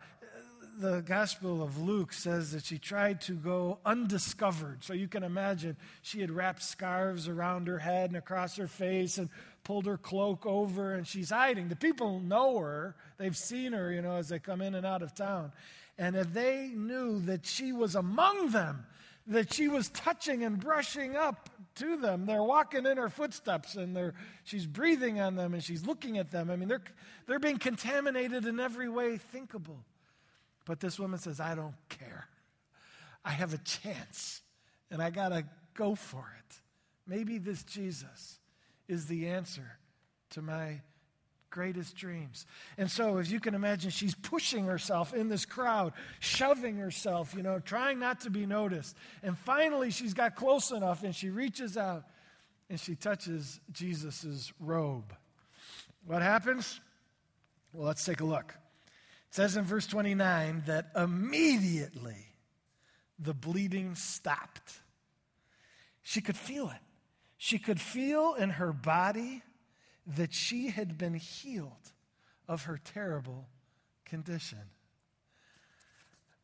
the 0.78 1.00
Gospel 1.00 1.62
of 1.62 1.78
Luke 1.78 2.12
says 2.12 2.52
that 2.52 2.64
she 2.64 2.78
tried 2.78 3.20
to 3.22 3.32
go 3.32 3.78
undiscovered. 3.84 4.84
So 4.84 4.92
you 4.92 5.08
can 5.08 5.22
imagine 5.22 5.76
she 6.02 6.20
had 6.20 6.30
wrapped 6.30 6.62
scarves 6.62 7.28
around 7.28 7.66
her 7.66 7.78
head 7.78 8.10
and 8.10 8.16
across 8.16 8.56
her 8.56 8.66
face 8.66 9.16
and 9.16 9.30
pulled 9.64 9.86
her 9.86 9.96
cloak 9.96 10.44
over 10.44 10.94
and 10.94 11.06
she's 11.06 11.30
hiding. 11.30 11.68
The 11.68 11.76
people 11.76 12.20
know 12.20 12.58
her, 12.58 12.94
they've 13.16 13.36
seen 13.36 13.72
her, 13.72 13.90
you 13.90 14.02
know, 14.02 14.16
as 14.16 14.28
they 14.28 14.38
come 14.38 14.60
in 14.60 14.74
and 14.74 14.84
out 14.84 15.02
of 15.02 15.14
town. 15.14 15.52
And 15.98 16.14
if 16.14 16.32
they 16.32 16.70
knew 16.74 17.20
that 17.20 17.46
she 17.46 17.72
was 17.72 17.94
among 17.94 18.50
them, 18.50 18.84
that 19.28 19.52
she 19.52 19.68
was 19.68 19.88
touching 19.90 20.44
and 20.44 20.58
brushing 20.60 21.16
up 21.16 21.50
to 21.76 21.96
them. 21.96 22.26
They're 22.26 22.42
walking 22.42 22.86
in 22.86 22.96
her 22.96 23.08
footsteps 23.08 23.74
and 23.74 23.94
they're, 23.96 24.14
she's 24.44 24.66
breathing 24.66 25.20
on 25.20 25.34
them 25.34 25.54
and 25.54 25.62
she's 25.62 25.84
looking 25.84 26.18
at 26.18 26.30
them. 26.30 26.50
I 26.50 26.56
mean, 26.56 26.68
they're, 26.68 26.82
they're 27.26 27.38
being 27.38 27.58
contaminated 27.58 28.46
in 28.46 28.60
every 28.60 28.88
way 28.88 29.16
thinkable. 29.16 29.84
But 30.64 30.80
this 30.80 30.98
woman 30.98 31.18
says, 31.18 31.40
I 31.40 31.54
don't 31.54 31.74
care. 31.88 32.26
I 33.24 33.30
have 33.30 33.52
a 33.52 33.58
chance 33.58 34.42
and 34.90 35.02
I 35.02 35.10
got 35.10 35.30
to 35.30 35.44
go 35.74 35.94
for 35.94 36.24
it. 36.38 36.60
Maybe 37.06 37.38
this 37.38 37.62
Jesus 37.64 38.38
is 38.88 39.06
the 39.06 39.28
answer 39.28 39.78
to 40.30 40.42
my 40.42 40.80
greatest 41.50 41.96
dreams. 41.96 42.46
And 42.78 42.90
so, 42.90 43.18
as 43.18 43.30
you 43.30 43.40
can 43.40 43.54
imagine, 43.54 43.90
she's 43.90 44.14
pushing 44.14 44.66
herself 44.66 45.14
in 45.14 45.28
this 45.28 45.44
crowd, 45.44 45.92
shoving 46.20 46.76
herself, 46.76 47.34
you 47.34 47.42
know, 47.42 47.58
trying 47.58 47.98
not 47.98 48.20
to 48.22 48.30
be 48.30 48.46
noticed. 48.46 48.96
And 49.22 49.36
finally, 49.38 49.90
she's 49.90 50.14
got 50.14 50.36
close 50.36 50.70
enough 50.70 51.02
and 51.02 51.14
she 51.14 51.30
reaches 51.30 51.76
out 51.76 52.04
and 52.68 52.78
she 52.78 52.94
touches 52.94 53.60
Jesus' 53.72 54.52
robe. 54.60 55.14
What 56.06 56.22
happens? 56.22 56.80
Well, 57.72 57.86
let's 57.86 58.04
take 58.04 58.20
a 58.20 58.24
look. 58.24 58.54
It 59.28 59.34
says 59.34 59.56
in 59.56 59.64
verse 59.64 59.86
29 59.86 60.64
that 60.66 60.90
immediately 60.96 62.26
the 63.18 63.34
bleeding 63.34 63.94
stopped. 63.94 64.80
She 66.02 66.20
could 66.20 66.36
feel 66.36 66.68
it. 66.68 66.80
She 67.36 67.58
could 67.58 67.80
feel 67.80 68.34
in 68.34 68.50
her 68.50 68.72
body 68.72 69.42
that 70.06 70.32
she 70.32 70.68
had 70.68 70.96
been 70.96 71.14
healed 71.14 71.92
of 72.48 72.64
her 72.64 72.78
terrible 72.82 73.48
condition. 74.04 74.58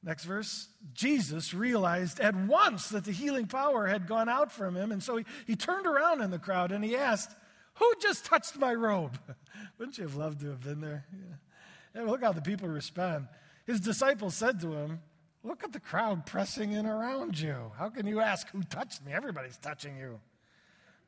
Next 0.03 0.25
verse 0.25 0.68
Jesus 0.92 1.55
realized 1.55 2.18
at 2.18 2.35
once 2.35 2.88
that 2.88 3.05
the 3.05 3.12
healing 3.12 3.46
power 3.46 3.87
had 3.87 4.09
gone 4.09 4.29
out 4.29 4.51
from 4.51 4.77
him, 4.77 4.90
and 4.90 5.03
so 5.03 5.16
he, 5.16 5.25
he 5.46 5.55
turned 5.55 5.87
around 5.87 6.20
in 6.22 6.31
the 6.31 6.40
crowd 6.40 6.72
and 6.72 6.85
he 6.85 6.96
asked, 6.96 7.31
Who 7.75 7.92
just 8.01 8.25
touched 8.25 8.59
my 8.59 8.75
robe? 8.75 9.18
Wouldn't 9.79 9.98
you 9.98 10.05
have 10.05 10.16
loved 10.16 10.40
to 10.40 10.48
have 10.48 10.61
been 10.61 10.81
there? 10.81 11.05
Yeah. 11.12 12.01
And 12.01 12.11
look 12.11 12.22
how 12.22 12.33
the 12.33 12.40
people 12.40 12.68
respond. 12.68 13.29
His 13.64 13.79
disciples 13.79 14.35
said 14.35 14.61
to 14.62 14.72
him, 14.72 15.01
Look 15.44 15.62
at 15.62 15.72
the 15.72 15.81
crowd 15.81 16.27
pressing 16.27 16.72
in 16.72 16.87
around 16.87 17.38
you. 17.38 17.72
How 17.77 17.88
can 17.88 18.07
you 18.07 18.20
ask 18.20 18.48
who 18.51 18.62
touched 18.62 19.05
me? 19.05 19.12
Everybody's 19.12 19.59
touching 19.59 19.96
you. 19.96 20.20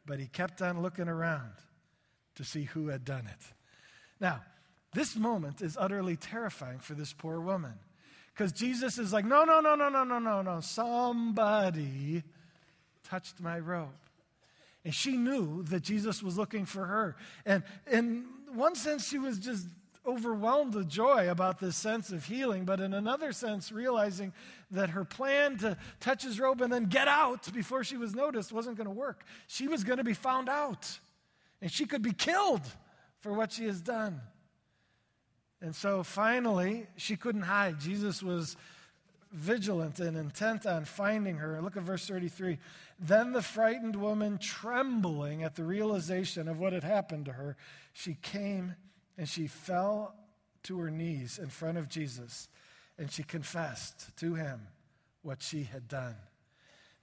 But 0.06 0.20
he 0.20 0.26
kept 0.26 0.60
on 0.60 0.82
looking 0.82 1.08
around 1.08 1.52
to 2.36 2.44
see 2.44 2.64
who 2.64 2.88
had 2.88 3.04
done 3.04 3.26
it. 3.26 3.52
Now, 4.20 4.42
this 4.92 5.16
moment 5.16 5.60
is 5.60 5.76
utterly 5.78 6.16
terrifying 6.16 6.78
for 6.78 6.94
this 6.94 7.12
poor 7.12 7.40
woman 7.40 7.74
because 8.32 8.52
Jesus 8.52 8.98
is 8.98 9.12
like, 9.12 9.24
No, 9.24 9.44
no, 9.44 9.60
no, 9.60 9.74
no, 9.74 9.88
no, 9.88 10.04
no, 10.04 10.18
no, 10.18 10.42
no. 10.42 10.60
Somebody 10.60 12.22
touched 13.04 13.40
my 13.40 13.58
robe. 13.58 13.88
And 14.84 14.94
she 14.94 15.16
knew 15.16 15.62
that 15.64 15.82
Jesus 15.82 16.22
was 16.22 16.36
looking 16.36 16.66
for 16.66 16.84
her. 16.84 17.16
And 17.46 17.62
in 17.90 18.26
one 18.52 18.74
sense, 18.74 19.08
she 19.08 19.18
was 19.18 19.38
just 19.38 19.66
overwhelmed 20.06 20.74
with 20.74 20.88
joy 20.88 21.30
about 21.30 21.58
this 21.58 21.76
sense 21.76 22.10
of 22.10 22.26
healing, 22.26 22.64
but 22.64 22.78
in 22.80 22.92
another 22.92 23.32
sense, 23.32 23.72
realizing 23.72 24.32
that 24.70 24.90
her 24.90 25.04
plan 25.04 25.56
to 25.58 25.76
touch 26.00 26.22
his 26.22 26.38
robe 26.38 26.60
and 26.60 26.72
then 26.72 26.84
get 26.84 27.08
out 27.08 27.50
before 27.54 27.82
she 27.82 27.96
was 27.96 28.14
noticed 28.14 28.52
wasn't 28.52 28.76
going 28.76 28.86
to 28.86 28.92
work. 28.92 29.24
She 29.46 29.66
was 29.66 29.82
going 29.82 29.96
to 29.96 30.04
be 30.04 30.12
found 30.12 30.50
out, 30.50 30.98
and 31.60 31.70
she 31.70 31.86
could 31.86 32.02
be 32.02 32.12
killed 32.12 32.62
for 33.20 33.32
what 33.32 33.52
she 33.52 33.64
has 33.64 33.80
done. 33.80 34.20
And 35.60 35.74
so 35.74 36.02
finally, 36.02 36.86
she 36.96 37.16
couldn't 37.16 37.42
hide. 37.42 37.80
Jesus 37.80 38.22
was 38.22 38.56
vigilant 39.32 39.98
and 39.98 40.16
intent 40.16 40.66
on 40.66 40.84
finding 40.84 41.38
her. 41.38 41.60
Look 41.60 41.76
at 41.76 41.82
verse 41.82 42.06
33. 42.06 42.58
Then 43.00 43.32
the 43.32 43.42
frightened 43.42 43.96
woman, 43.96 44.38
trembling 44.38 45.42
at 45.42 45.56
the 45.56 45.64
realization 45.64 46.48
of 46.48 46.60
what 46.60 46.72
had 46.72 46.84
happened 46.84 47.24
to 47.26 47.32
her, 47.32 47.56
she 47.92 48.14
came 48.20 48.74
and 49.18 49.28
she 49.28 49.46
fell 49.46 50.14
to 50.64 50.78
her 50.78 50.90
knees 50.90 51.38
in 51.38 51.48
front 51.48 51.78
of 51.78 51.88
Jesus 51.88 52.48
and 52.98 53.10
she 53.10 53.22
confessed 53.22 54.16
to 54.18 54.34
him 54.34 54.60
what 55.22 55.42
she 55.42 55.64
had 55.64 55.88
done. 55.88 56.16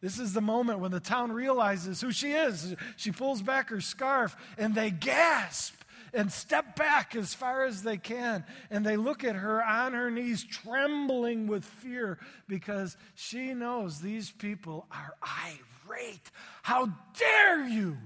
This 0.01 0.17
is 0.17 0.33
the 0.33 0.41
moment 0.41 0.79
when 0.79 0.91
the 0.91 0.99
town 0.99 1.31
realizes 1.31 2.01
who 2.01 2.11
she 2.11 2.31
is. 2.31 2.75
She 2.97 3.11
pulls 3.11 3.41
back 3.41 3.69
her 3.69 3.81
scarf 3.81 4.35
and 4.57 4.73
they 4.73 4.89
gasp 4.89 5.75
and 6.13 6.31
step 6.31 6.75
back 6.75 7.15
as 7.15 7.33
far 7.33 7.63
as 7.63 7.83
they 7.83 7.97
can. 7.97 8.43
And 8.69 8.85
they 8.85 8.97
look 8.97 9.23
at 9.23 9.35
her 9.35 9.63
on 9.63 9.93
her 9.93 10.09
knees, 10.09 10.43
trembling 10.43 11.47
with 11.47 11.63
fear 11.63 12.17
because 12.47 12.97
she 13.15 13.53
knows 13.53 14.01
these 14.01 14.31
people 14.31 14.87
are 14.91 15.15
irate. 15.21 16.31
How 16.63 16.91
dare 17.17 17.67
you! 17.67 17.97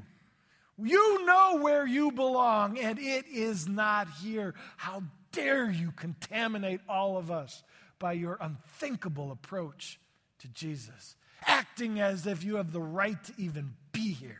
You 0.77 1.25
know 1.25 1.59
where 1.61 1.87
you 1.87 2.11
belong, 2.11 2.77
and 2.77 2.99
it 2.99 3.25
is 3.27 3.67
not 3.67 4.09
here. 4.21 4.53
How 4.75 5.03
dare 5.31 5.69
you 5.69 5.91
contaminate 5.95 6.81
all 6.89 7.17
of 7.17 7.31
us 7.31 7.63
by 7.97 8.11
your 8.13 8.37
unthinkable 8.41 9.31
approach 9.31 9.99
to 10.39 10.49
Jesus, 10.49 11.15
acting 11.45 11.99
as 11.99 12.25
if 12.25 12.43
you 12.43 12.55
have 12.55 12.71
the 12.71 12.81
right 12.81 13.21
to 13.23 13.33
even 13.37 13.73
be 13.91 14.13
here. 14.13 14.39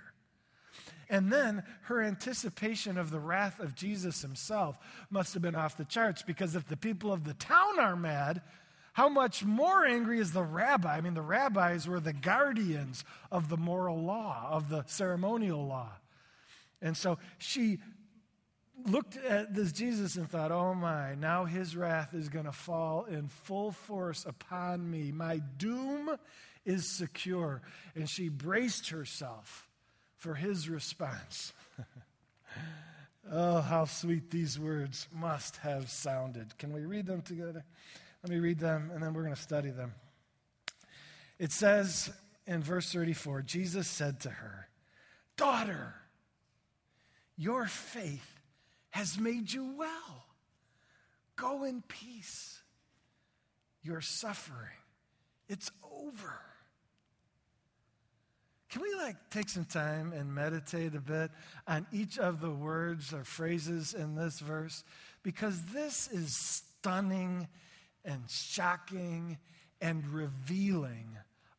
And 1.10 1.32
then 1.32 1.64
her 1.84 2.02
anticipation 2.02 2.98
of 2.98 3.12
the 3.12 3.20
wrath 3.20 3.60
of 3.60 3.76
Jesus 3.76 4.22
himself 4.22 4.78
must 5.10 5.34
have 5.34 5.44
been 5.44 5.56
off 5.56 5.78
the 5.78 5.86
charts 5.86 6.24
because 6.24 6.56
if 6.56 6.68
the 6.68 6.78
people 6.78 7.14
of 7.14 7.24
the 7.24 7.36
town 7.36 7.80
are 7.80 7.96
mad, 7.96 8.42
how 8.94 9.10
much 9.10 9.44
more 9.44 9.86
angry 9.86 10.20
is 10.20 10.32
the 10.32 10.44
rabbi? 10.44 10.96
I 10.96 11.02
mean, 11.02 11.14
the 11.14 11.22
rabbis 11.22 11.88
were 11.88 12.00
the 12.00 12.14
guardians 12.14 13.04
of 13.32 13.50
the 13.50 13.58
moral 13.58 14.02
law, 14.02 14.48
of 14.50 14.70
the 14.70 14.84
ceremonial 14.88 15.68
law. 15.68 15.92
And 16.82 16.96
so 16.96 17.18
she 17.38 17.80
looked 18.86 19.18
at 19.18 19.54
this 19.54 19.72
Jesus 19.72 20.16
and 20.16 20.30
thought, 20.30 20.52
oh 20.52 20.74
my, 20.74 21.16
now 21.16 21.46
his 21.46 21.76
wrath 21.76 22.14
is 22.14 22.30
going 22.30 22.46
to 22.46 22.52
fall 22.52 23.06
in 23.06 23.28
full 23.28 23.72
force 23.72 24.26
upon 24.26 24.90
me. 24.90 25.12
My 25.12 25.38
doom 25.58 26.18
is 26.66 26.88
secure. 26.88 27.62
And 27.96 28.10
she 28.10 28.30
braced 28.30 28.90
herself 28.90 29.70
for 30.18 30.36
his 30.36 30.68
response. 30.68 31.54
oh, 33.32 33.62
how 33.62 33.86
sweet 33.86 34.32
these 34.32 34.60
words 34.60 35.08
must 35.14 35.58
have 35.58 35.90
sounded. 35.90 36.58
Can 36.58 36.74
we 36.74 36.82
read 36.82 37.06
them 37.06 37.22
together? 37.22 37.64
Let 38.24 38.32
me 38.32 38.40
read 38.40 38.60
them 38.60 38.92
and 38.94 39.04
then 39.04 39.14
we're 39.14 39.24
going 39.24 39.36
to 39.36 39.42
study 39.42 39.70
them. 39.70 39.94
It 41.38 41.52
says 41.52 42.12
in 42.48 42.64
verse 42.64 42.92
34 42.92 43.44
Jesus 43.44 43.88
said 43.88 44.22
to 44.22 44.30
her, 44.30 44.68
Daughter, 45.38 45.94
your 47.38 47.66
faith 47.66 48.40
has 48.92 49.20
made 49.20 49.52
you 49.52 49.76
well. 49.78 50.26
Go 51.36 51.66
in 51.66 51.84
peace. 51.88 52.62
Your 53.84 54.02
suffering, 54.02 54.80
it's 55.48 55.70
over. 55.84 56.40
Can 58.76 58.82
we 58.82 58.94
like 58.96 59.16
take 59.30 59.48
some 59.48 59.64
time 59.64 60.12
and 60.12 60.36
meditate 60.36 60.96
a 60.96 61.00
bit 61.00 61.32
on 61.66 61.88
each 61.94 62.20
of 62.20 62.42
the 62.42 62.52
words 62.52 63.14
or 63.14 63.24
phrases 63.24 63.94
in 63.94 64.16
this 64.16 64.40
verse? 64.40 64.84
Because 65.24 65.64
this 65.72 66.10
is 66.10 66.36
stunning 66.36 67.48
and 68.04 68.30
shocking 68.30 69.38
and 69.80 70.06
revealing 70.10 71.08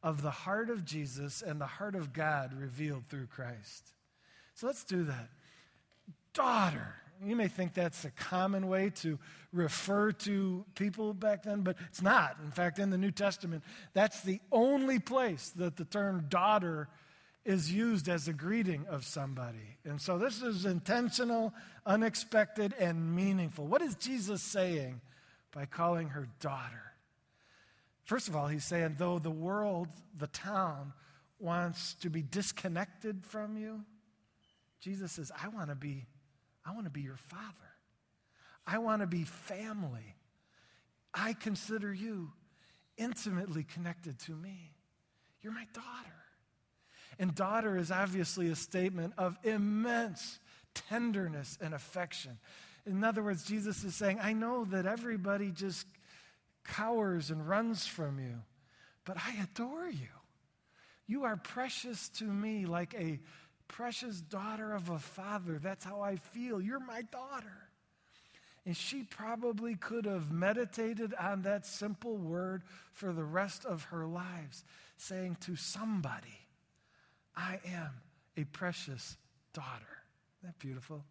of 0.03 0.21
the 0.21 0.31
heart 0.31 0.69
of 0.69 0.85
Jesus 0.85 1.41
and 1.41 1.59
the 1.59 1.65
heart 1.65 1.95
of 1.95 2.13
God 2.13 2.53
revealed 2.53 3.05
through 3.09 3.29
Christ. 3.29 3.95
So 4.55 4.67
let's 4.67 4.85
do 4.85 5.05
that 5.05 5.31
daughter. 6.35 6.97
You 7.25 7.35
may 7.35 7.49
think 7.49 7.73
that's 7.73 8.05
a 8.05 8.11
common 8.11 8.69
way 8.69 8.91
to 8.97 9.19
refer 9.55 10.13
to 10.13 10.67
people 10.75 11.15
back 11.15 11.45
then, 11.45 11.63
but 11.63 11.79
it's 11.89 12.03
not. 12.03 12.37
In 12.45 12.51
fact, 12.51 12.79
in 12.79 12.91
the 12.91 12.99
New 12.99 13.11
Testament, 13.11 13.65
that's 13.95 14.21
the 14.21 14.39
only 14.53 14.99
place 14.99 15.49
that 15.57 15.79
the 15.79 15.87
term 15.87 16.27
daughter 16.29 16.91
is 17.47 17.73
used 17.73 18.09
as 18.09 18.27
a 18.27 18.33
greeting 18.33 18.85
of 18.91 19.05
somebody. 19.05 19.79
And 19.85 20.01
so 20.01 20.19
this 20.19 20.43
is 20.43 20.65
intentional, 20.65 21.55
unexpected, 21.87 22.75
and 22.79 23.15
meaningful. 23.15 23.67
What 23.69 23.83
is 23.83 23.95
Jesus 23.95 24.43
saying 24.43 25.01
by 25.53 25.65
calling 25.65 26.09
her 26.09 26.27
daughter? 26.41 26.83
First 28.03 28.27
of 28.27 28.35
all, 28.35 28.49
he's 28.49 28.65
saying, 28.65 28.97
though 28.99 29.21
the 29.21 29.31
world, 29.31 29.89
the 30.19 30.27
town, 30.27 30.93
wants 31.39 31.95
to 32.01 32.11
be 32.11 32.21
disconnected 32.21 33.25
from 33.25 33.57
you, 33.57 33.85
Jesus 34.81 35.13
says, 35.13 35.31
I 35.41 35.47
want 35.49 35.69
to 35.69 35.77
be, 35.77 36.05
I 36.65 36.73
want 36.73 36.87
to 36.87 36.91
be 36.91 37.03
your 37.03 37.17
father. 37.17 37.45
I 38.67 38.79
want 38.79 39.03
to 39.03 39.07
be 39.07 39.23
family. 39.23 40.17
I 41.15 41.33
consider 41.35 41.95
you 41.95 42.33
intimately 42.97 43.63
connected 43.63 44.19
to 44.21 44.33
me. 44.33 44.73
You're 45.43 45.53
my 45.53 45.67
daughter. 45.73 46.26
And 47.19 47.35
daughter 47.35 47.77
is 47.77 47.91
obviously 47.91 48.51
a 48.51 48.57
statement 48.57 49.15
of 49.17 49.39
immense 49.43 50.39
tenderness 50.75 51.59
and 51.61 51.73
affection. 51.75 52.39
In 52.87 53.03
other 53.03 53.23
words, 53.23 53.45
Jesus 53.45 53.83
is 53.85 53.95
saying, 53.95 54.19
I 54.23 54.33
know 54.33 54.65
that 54.67 54.87
everybody 54.87 55.51
just 55.51 55.87
cowers 56.65 57.31
and 57.31 57.49
runs 57.49 57.87
from 57.87 58.19
you, 58.19 58.43
but 59.05 59.17
I 59.17 59.43
adore 59.43 59.89
you. 59.89 60.09
You 61.07 61.25
are 61.25 61.37
precious 61.37 62.09
to 62.11 62.25
me 62.25 62.67
like 62.67 62.95
a 62.95 63.21
precious 63.69 64.21
daughter 64.21 64.73
of 64.73 64.91
a 64.91 64.99
father. 64.99 65.59
That's 65.61 65.85
how 65.85 66.01
I 66.01 66.17
feel. 66.17 66.61
You're 66.61 66.81
my 66.81 67.03
daughter. 67.03 67.69
And 68.65 68.77
she 68.77 69.05
probably 69.05 69.77
could 69.77 70.07
have 70.07 70.33
meditated 70.33 71.15
on 71.15 71.43
that 71.43 71.65
simple 71.65 72.17
word 72.17 72.65
for 72.93 73.13
the 73.13 73.25
rest 73.25 73.65
of 73.65 73.85
her 73.85 74.07
lives, 74.07 74.65
saying 74.97 75.37
to 75.43 75.55
somebody, 75.55 76.46
I 77.37 77.61
am 77.67 77.91
a 78.37 78.45
precious 78.45 79.17
daughter. 79.53 79.69
Isn't 80.41 80.51
that 80.51 80.59
beautiful? 80.59 81.05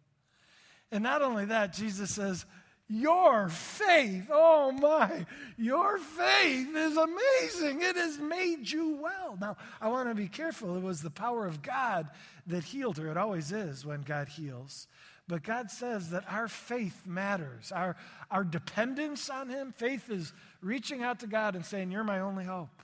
And 0.90 1.02
not 1.02 1.22
only 1.22 1.46
that, 1.46 1.72
Jesus 1.72 2.14
says, 2.14 2.44
Your 2.88 3.48
faith, 3.48 4.28
oh 4.30 4.72
my, 4.72 5.26
your 5.56 5.98
faith 5.98 6.74
is 6.74 6.96
amazing. 6.96 7.82
It 7.82 7.96
has 7.96 8.18
made 8.18 8.70
you 8.70 8.98
well. 9.02 9.36
Now, 9.40 9.56
I 9.80 9.88
want 9.88 10.08
to 10.08 10.14
be 10.14 10.28
careful. 10.28 10.76
It 10.76 10.82
was 10.82 11.02
the 11.02 11.10
power 11.10 11.46
of 11.46 11.62
God 11.62 12.08
that 12.46 12.64
healed 12.64 12.98
her. 12.98 13.10
It 13.10 13.16
always 13.16 13.52
is 13.52 13.84
when 13.84 14.02
God 14.02 14.28
heals. 14.28 14.86
But 15.28 15.42
God 15.42 15.72
says 15.72 16.10
that 16.10 16.24
our 16.30 16.46
faith 16.46 17.04
matters. 17.04 17.72
Our, 17.72 17.96
our 18.30 18.44
dependence 18.44 19.28
on 19.28 19.48
Him, 19.48 19.72
faith 19.76 20.08
is 20.08 20.32
reaching 20.60 21.02
out 21.02 21.18
to 21.20 21.26
God 21.26 21.56
and 21.56 21.66
saying, 21.66 21.90
You're 21.90 22.04
my 22.04 22.20
only 22.20 22.44
hope 22.44 22.82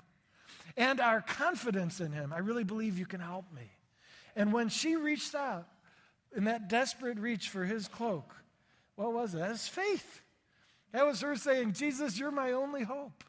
and 0.77 1.01
our 1.01 1.21
confidence 1.21 2.01
in 2.01 2.13
Him. 2.13 2.33
I 2.33 2.39
really 2.39 2.65
believe 2.65 2.99
you 2.99 3.07
can 3.07 3.21
help 3.21 3.45
me. 3.55 3.71
And 4.37 4.53
when 4.53 4.69
she 4.69 4.97
reached 4.97 5.35
out 5.35 5.67
in 6.35 6.45
that 6.45 6.69
desperate 6.69 7.19
reach 7.19 7.49
for 7.49 7.65
His 7.65 7.89
cloak, 7.89 8.35
what 8.97 9.13
was 9.13 9.35
it? 9.35 9.39
That 9.39 9.51
was 9.51 9.69
faith. 9.69 10.21
That 10.93 11.07
was 11.07 11.21
her 11.23 11.37
saying, 11.37 11.73
Jesus, 11.73 12.19
you're 12.19 12.31
my 12.31 12.53
only 12.53 12.83
hope. 12.83 13.25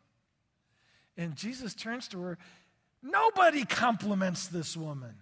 And 1.17 1.35
Jesus 1.35 1.73
turns 1.73 2.07
to 2.09 2.21
her. 2.21 2.37
Nobody 3.01 3.65
compliments 3.65 4.47
this 4.47 4.75
woman. 4.75 5.15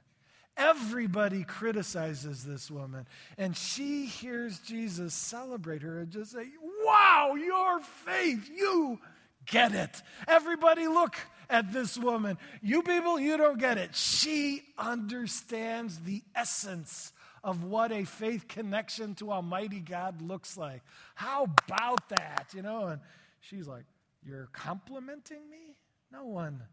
Everybody 0.58 1.44
criticizes 1.44 2.44
this 2.44 2.70
woman. 2.70 3.08
And 3.38 3.56
she 3.56 4.06
hears 4.06 4.60
Jesus 4.60 5.14
celebrate 5.14 5.82
her 5.82 6.00
and 6.00 6.12
just 6.12 6.32
say, 6.32 6.48
Wow, 6.84 7.36
your 7.36 7.80
faith, 7.82 8.50
you 8.54 9.00
get 9.46 9.74
it. 9.74 10.02
Everybody 10.28 10.88
look 10.88 11.16
at 11.52 11.72
this 11.72 11.98
woman. 11.98 12.38
You 12.62 12.82
people, 12.82 13.20
you 13.20 13.38
don't 13.38 13.60
get 13.60 13.78
it. 13.78 13.96
She 13.96 14.64
understands 14.78 16.00
the 16.00 16.24
essence 16.36 17.12
of 17.44 17.64
what 17.64 17.92
a 17.92 18.06
faith 18.06 18.48
connection 18.48 19.14
to 19.16 19.32
Almighty 19.32 19.80
God 19.80 20.22
looks 20.22 20.58
like. 20.58 20.82
How 21.16 21.44
about 21.44 22.10
that? 22.10 22.48
You 22.56 22.62
know, 22.62 22.88
and 22.88 23.02
she's 23.42 23.68
like, 23.68 23.84
You're 24.26 24.50
complimenting 24.54 25.50
me? 25.50 25.76
No 26.12 26.26
one 26.26 26.64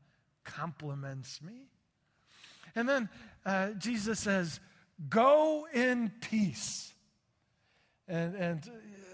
compliments 0.44 1.40
me. 1.42 1.68
And 2.74 2.88
then 2.88 3.08
uh, 3.44 3.70
Jesus 3.72 4.20
says, 4.20 4.60
Go 5.08 5.66
in 5.72 6.12
peace. 6.20 6.92
And, 8.06 8.34
and 8.34 8.70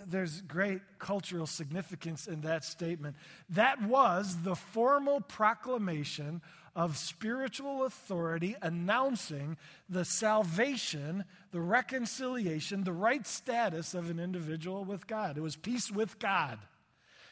there's 0.06 0.40
great 0.42 0.80
cultural 0.98 1.46
significance 1.46 2.26
in 2.26 2.42
that 2.42 2.64
statement. 2.64 3.16
That 3.50 3.82
was 3.82 4.42
the 4.42 4.54
formal 4.54 5.20
proclamation 5.20 6.42
of 6.76 6.96
spiritual 6.96 7.84
authority 7.84 8.56
announcing 8.60 9.56
the 9.88 10.04
salvation, 10.04 11.24
the 11.52 11.60
reconciliation, 11.60 12.84
the 12.84 12.92
right 12.92 13.26
status 13.26 13.94
of 13.94 14.10
an 14.10 14.18
individual 14.18 14.84
with 14.84 15.06
God. 15.06 15.38
It 15.38 15.42
was 15.42 15.56
peace 15.56 15.90
with 15.90 16.18
God. 16.18 16.58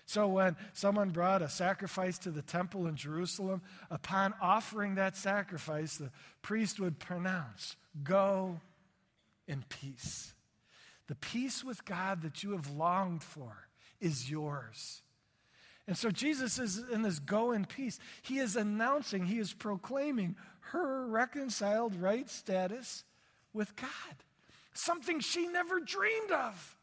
So 0.07 0.29
when 0.29 0.57
someone 0.73 1.11
brought 1.11 1.43
a 1.43 1.49
sacrifice 1.49 2.19
to 2.19 2.31
the 2.31 2.43
temple 2.43 2.87
in 2.87 2.97
Jerusalem, 2.97 3.63
upon 3.91 4.35
offering 4.41 4.97
that 4.97 5.17
sacrifice, 5.17 5.97
the 5.97 6.11
priest 6.43 6.79
would 6.81 6.99
pronounce, 6.99 7.77
Go 8.03 8.61
in 9.47 9.65
peace. 9.69 10.33
The 11.09 11.15
peace 11.17 11.65
with 11.65 11.85
God 11.85 12.23
that 12.23 12.43
you 12.43 12.53
have 12.53 12.71
longed 12.71 13.23
for 13.23 13.69
is 14.01 14.31
yours. 14.31 15.03
And 15.87 15.97
so 15.97 16.11
Jesus 16.11 16.59
is 16.59 16.79
in 16.93 17.03
this 17.03 17.19
go 17.19 17.53
in 17.53 17.65
peace. 17.65 17.99
He 18.23 18.39
is 18.39 18.57
announcing, 18.57 19.27
he 19.27 19.39
is 19.39 19.53
proclaiming 19.53 20.37
her 20.71 21.07
reconciled 21.07 21.97
right 21.97 22.29
status 22.31 23.05
with 23.53 23.75
God. 23.77 23.91
Something 24.75 25.21
she 25.21 25.49
never 25.49 25.81
dreamed 25.81 26.31
of. 26.31 26.77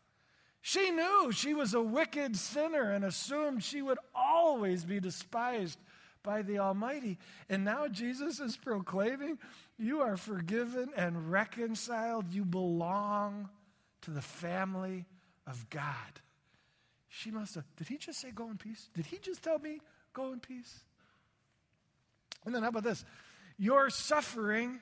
She 0.61 0.91
knew 0.91 1.31
she 1.31 1.53
was 1.53 1.73
a 1.73 1.81
wicked 1.81 2.35
sinner 2.35 2.91
and 2.91 3.05
assumed 3.05 3.63
she 3.63 3.81
would 3.81 3.97
always 4.13 4.83
be 4.83 4.99
despised 4.99 5.79
by 6.21 6.41
the 6.41 6.59
Almighty. 6.59 7.17
And 7.49 7.63
now 7.63 7.87
Jesus 7.87 8.39
is 8.39 8.57
proclaiming, 8.57 9.39
You 9.77 10.01
are 10.01 10.17
forgiven 10.17 10.89
and 10.97 11.31
reconciled. 11.31 12.33
You 12.33 12.43
belong 12.43 13.49
to 14.01 14.11
the 14.11 14.21
family 14.21 15.05
of 15.47 15.69
God. 15.69 16.21
She 17.07 17.31
must 17.31 17.55
have, 17.55 17.65
did 17.75 17.87
he 17.87 17.97
just 17.97 18.19
say 18.19 18.31
go 18.31 18.49
in 18.49 18.57
peace? 18.57 18.89
Did 18.93 19.05
he 19.07 19.17
just 19.17 19.43
tell 19.43 19.59
me 19.59 19.79
go 20.13 20.31
in 20.31 20.39
peace? 20.39 20.79
And 22.45 22.53
then 22.53 22.61
how 22.61 22.69
about 22.69 22.83
this? 22.83 23.03
Your 23.57 23.89
suffering 23.89 24.79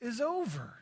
is 0.00 0.20
over. 0.20 0.74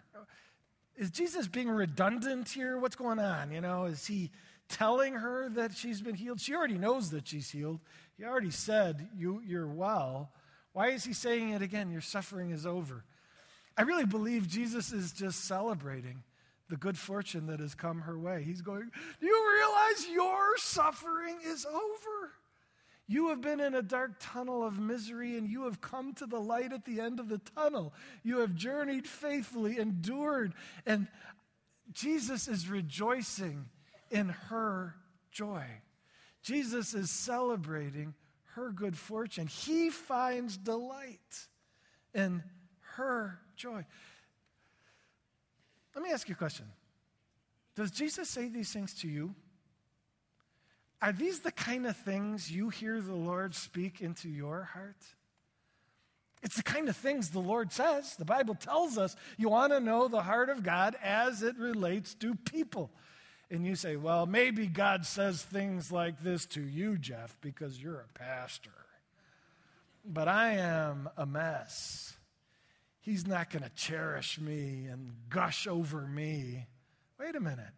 Is 0.96 1.10
Jesus 1.10 1.46
being 1.46 1.70
redundant 1.70 2.48
here? 2.48 2.78
What's 2.78 2.96
going 2.96 3.18
on? 3.18 3.50
You 3.52 3.60
know, 3.60 3.84
is 3.84 4.06
he 4.06 4.30
telling 4.68 5.14
her 5.14 5.48
that 5.50 5.74
she's 5.74 6.00
been 6.00 6.14
healed? 6.14 6.40
She 6.40 6.54
already 6.54 6.78
knows 6.78 7.10
that 7.10 7.28
she's 7.28 7.50
healed. 7.50 7.80
He 8.16 8.24
already 8.24 8.50
said, 8.50 9.08
you, 9.16 9.40
You're 9.46 9.66
well. 9.66 10.32
Why 10.72 10.88
is 10.88 11.04
he 11.04 11.12
saying 11.12 11.50
it 11.50 11.62
again? 11.62 11.90
Your 11.90 12.00
suffering 12.00 12.50
is 12.50 12.66
over. 12.66 13.04
I 13.76 13.82
really 13.82 14.06
believe 14.06 14.48
Jesus 14.48 14.92
is 14.92 15.12
just 15.12 15.44
celebrating 15.44 16.22
the 16.72 16.78
good 16.78 16.96
fortune 16.96 17.48
that 17.48 17.60
has 17.60 17.74
come 17.74 18.00
her 18.00 18.18
way. 18.18 18.42
He's 18.42 18.62
going, 18.62 18.90
Do 19.20 19.26
you 19.26 19.58
realize 19.58 20.08
your 20.10 20.56
suffering 20.56 21.36
is 21.44 21.66
over? 21.66 22.32
You 23.06 23.28
have 23.28 23.42
been 23.42 23.60
in 23.60 23.74
a 23.74 23.82
dark 23.82 24.12
tunnel 24.18 24.66
of 24.66 24.78
misery 24.78 25.36
and 25.36 25.46
you 25.46 25.64
have 25.64 25.82
come 25.82 26.14
to 26.14 26.24
the 26.24 26.40
light 26.40 26.72
at 26.72 26.86
the 26.86 26.98
end 26.98 27.20
of 27.20 27.28
the 27.28 27.42
tunnel. 27.54 27.92
You 28.22 28.38
have 28.38 28.54
journeyed 28.54 29.06
faithfully, 29.06 29.78
endured, 29.78 30.54
and 30.86 31.08
Jesus 31.92 32.48
is 32.48 32.70
rejoicing 32.70 33.66
in 34.10 34.30
her 34.30 34.94
joy. 35.30 35.66
Jesus 36.42 36.94
is 36.94 37.10
celebrating 37.10 38.14
her 38.54 38.70
good 38.70 38.96
fortune. 38.96 39.46
He 39.46 39.90
finds 39.90 40.56
delight 40.56 41.48
in 42.14 42.42
her 42.96 43.40
joy. 43.56 43.84
Let 45.94 46.04
me 46.04 46.10
ask 46.10 46.28
you 46.28 46.34
a 46.34 46.38
question 46.38 46.66
Does 47.74 47.90
Jesus 47.90 48.28
say 48.28 48.48
these 48.48 48.72
things 48.72 48.94
to 49.00 49.08
you? 49.08 49.34
Are 51.00 51.12
these 51.12 51.40
the 51.40 51.50
kind 51.50 51.86
of 51.86 51.96
things 51.96 52.50
you 52.50 52.68
hear 52.68 53.00
the 53.00 53.14
Lord 53.14 53.56
speak 53.56 54.00
into 54.00 54.28
your 54.28 54.62
heart? 54.72 55.04
It's 56.42 56.56
the 56.56 56.62
kind 56.62 56.88
of 56.88 56.96
things 56.96 57.30
the 57.30 57.40
Lord 57.40 57.72
says. 57.72 58.16
The 58.16 58.24
Bible 58.24 58.54
tells 58.54 58.98
us 58.98 59.16
you 59.36 59.48
want 59.48 59.72
to 59.72 59.80
know 59.80 60.08
the 60.08 60.22
heart 60.22 60.48
of 60.48 60.62
God 60.62 60.96
as 61.02 61.42
it 61.42 61.56
relates 61.56 62.14
to 62.14 62.34
people. 62.34 62.90
And 63.50 63.66
you 63.66 63.76
say, 63.76 63.96
well, 63.96 64.26
maybe 64.26 64.66
God 64.66 65.04
says 65.04 65.42
things 65.42 65.92
like 65.92 66.22
this 66.22 66.46
to 66.46 66.62
you, 66.62 66.96
Jeff, 66.96 67.36
because 67.42 67.80
you're 67.80 68.00
a 68.00 68.18
pastor. 68.18 68.70
But 70.04 70.26
I 70.26 70.54
am 70.54 71.08
a 71.16 71.26
mess. 71.26 72.14
He's 73.02 73.26
not 73.26 73.50
going 73.50 73.64
to 73.64 73.70
cherish 73.70 74.40
me 74.40 74.86
and 74.90 75.12
gush 75.28 75.66
over 75.66 76.06
me. 76.06 76.66
Wait 77.18 77.34
a 77.34 77.40
minute. 77.40 77.72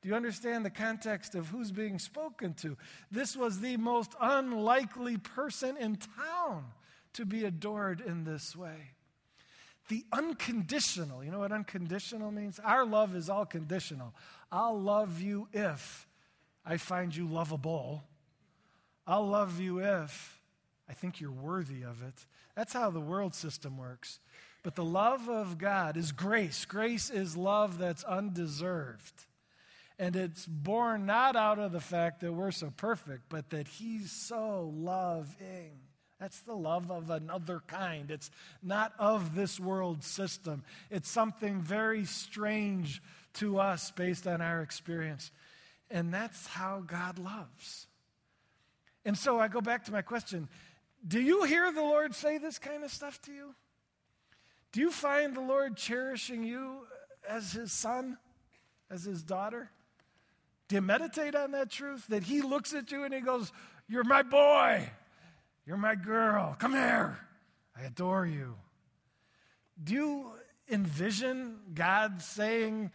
Do 0.00 0.08
you 0.08 0.14
understand 0.14 0.64
the 0.64 0.70
context 0.70 1.34
of 1.34 1.48
who's 1.48 1.72
being 1.72 1.98
spoken 1.98 2.54
to? 2.54 2.76
This 3.10 3.36
was 3.36 3.60
the 3.60 3.76
most 3.76 4.14
unlikely 4.20 5.16
person 5.16 5.76
in 5.76 5.96
town 5.96 6.64
to 7.14 7.26
be 7.26 7.44
adored 7.44 8.00
in 8.00 8.22
this 8.22 8.54
way. 8.54 8.92
The 9.88 10.04
unconditional, 10.12 11.24
you 11.24 11.32
know 11.32 11.40
what 11.40 11.50
unconditional 11.50 12.30
means? 12.30 12.60
Our 12.60 12.84
love 12.84 13.16
is 13.16 13.28
all 13.28 13.46
conditional. 13.46 14.14
I'll 14.52 14.78
love 14.78 15.20
you 15.20 15.48
if 15.52 16.06
I 16.64 16.76
find 16.76 17.14
you 17.14 17.26
lovable. 17.26 18.04
I'll 19.08 19.26
love 19.26 19.58
you 19.58 19.80
if 19.80 20.40
I 20.88 20.92
think 20.92 21.20
you're 21.20 21.32
worthy 21.32 21.82
of 21.82 22.02
it. 22.02 22.26
That's 22.54 22.72
how 22.72 22.90
the 22.90 23.00
world 23.00 23.34
system 23.34 23.76
works. 23.76 24.20
But 24.62 24.74
the 24.74 24.84
love 24.84 25.28
of 25.28 25.58
God 25.58 25.96
is 25.96 26.12
grace. 26.12 26.64
Grace 26.64 27.10
is 27.10 27.36
love 27.36 27.78
that's 27.78 28.04
undeserved. 28.04 29.24
And 29.98 30.14
it's 30.14 30.46
born 30.46 31.06
not 31.06 31.36
out 31.36 31.58
of 31.58 31.72
the 31.72 31.80
fact 31.80 32.20
that 32.20 32.32
we're 32.32 32.50
so 32.50 32.72
perfect, 32.76 33.24
but 33.28 33.50
that 33.50 33.66
He's 33.66 34.12
so 34.12 34.72
loving. 34.74 35.80
That's 36.20 36.40
the 36.40 36.54
love 36.54 36.90
of 36.90 37.10
another 37.10 37.62
kind. 37.66 38.10
It's 38.10 38.30
not 38.62 38.92
of 38.98 39.34
this 39.34 39.60
world 39.60 40.02
system. 40.02 40.64
It's 40.90 41.08
something 41.08 41.60
very 41.60 42.04
strange 42.04 43.00
to 43.34 43.58
us 43.58 43.92
based 43.92 44.26
on 44.26 44.40
our 44.40 44.62
experience. 44.62 45.30
And 45.90 46.12
that's 46.12 46.46
how 46.46 46.82
God 46.86 47.18
loves. 47.18 47.86
And 49.04 49.16
so 49.16 49.38
I 49.38 49.48
go 49.48 49.60
back 49.60 49.84
to 49.84 49.92
my 49.92 50.02
question 50.02 50.48
Do 51.06 51.20
you 51.20 51.44
hear 51.44 51.72
the 51.72 51.80
Lord 51.80 52.14
say 52.14 52.38
this 52.38 52.58
kind 52.58 52.84
of 52.84 52.90
stuff 52.90 53.20
to 53.22 53.32
you? 53.32 53.54
Do 54.72 54.80
you 54.80 54.90
find 54.90 55.34
the 55.34 55.40
Lord 55.40 55.76
cherishing 55.76 56.44
you 56.44 56.86
as 57.28 57.52
his 57.52 57.72
son, 57.72 58.18
as 58.90 59.04
his 59.04 59.22
daughter? 59.22 59.70
Do 60.68 60.76
you 60.76 60.82
meditate 60.82 61.34
on 61.34 61.52
that 61.52 61.70
truth? 61.70 62.06
That 62.08 62.22
he 62.22 62.42
looks 62.42 62.74
at 62.74 62.92
you 62.92 63.04
and 63.04 63.14
he 63.14 63.20
goes, 63.20 63.52
You're 63.88 64.04
my 64.04 64.22
boy. 64.22 64.88
You're 65.66 65.78
my 65.78 65.94
girl. 65.94 66.56
Come 66.58 66.72
here. 66.72 67.18
I 67.76 67.84
adore 67.84 68.26
you. 68.26 68.54
Do 69.82 69.94
you 69.94 70.32
envision 70.70 71.56
God 71.74 72.20
saying 72.20 72.90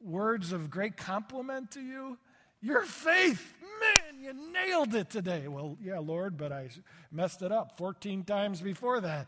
words 0.00 0.52
of 0.52 0.70
great 0.70 0.96
compliment 0.96 1.72
to 1.72 1.80
you? 1.80 2.18
Your 2.60 2.84
faith, 2.84 3.54
man, 3.80 4.20
you 4.20 4.52
nailed 4.52 4.94
it 4.94 5.10
today. 5.10 5.48
Well, 5.48 5.76
yeah, 5.82 5.98
Lord, 5.98 6.36
but 6.36 6.52
I 6.52 6.68
messed 7.10 7.42
it 7.42 7.50
up 7.50 7.76
14 7.76 8.22
times 8.24 8.60
before 8.60 9.00
that. 9.00 9.26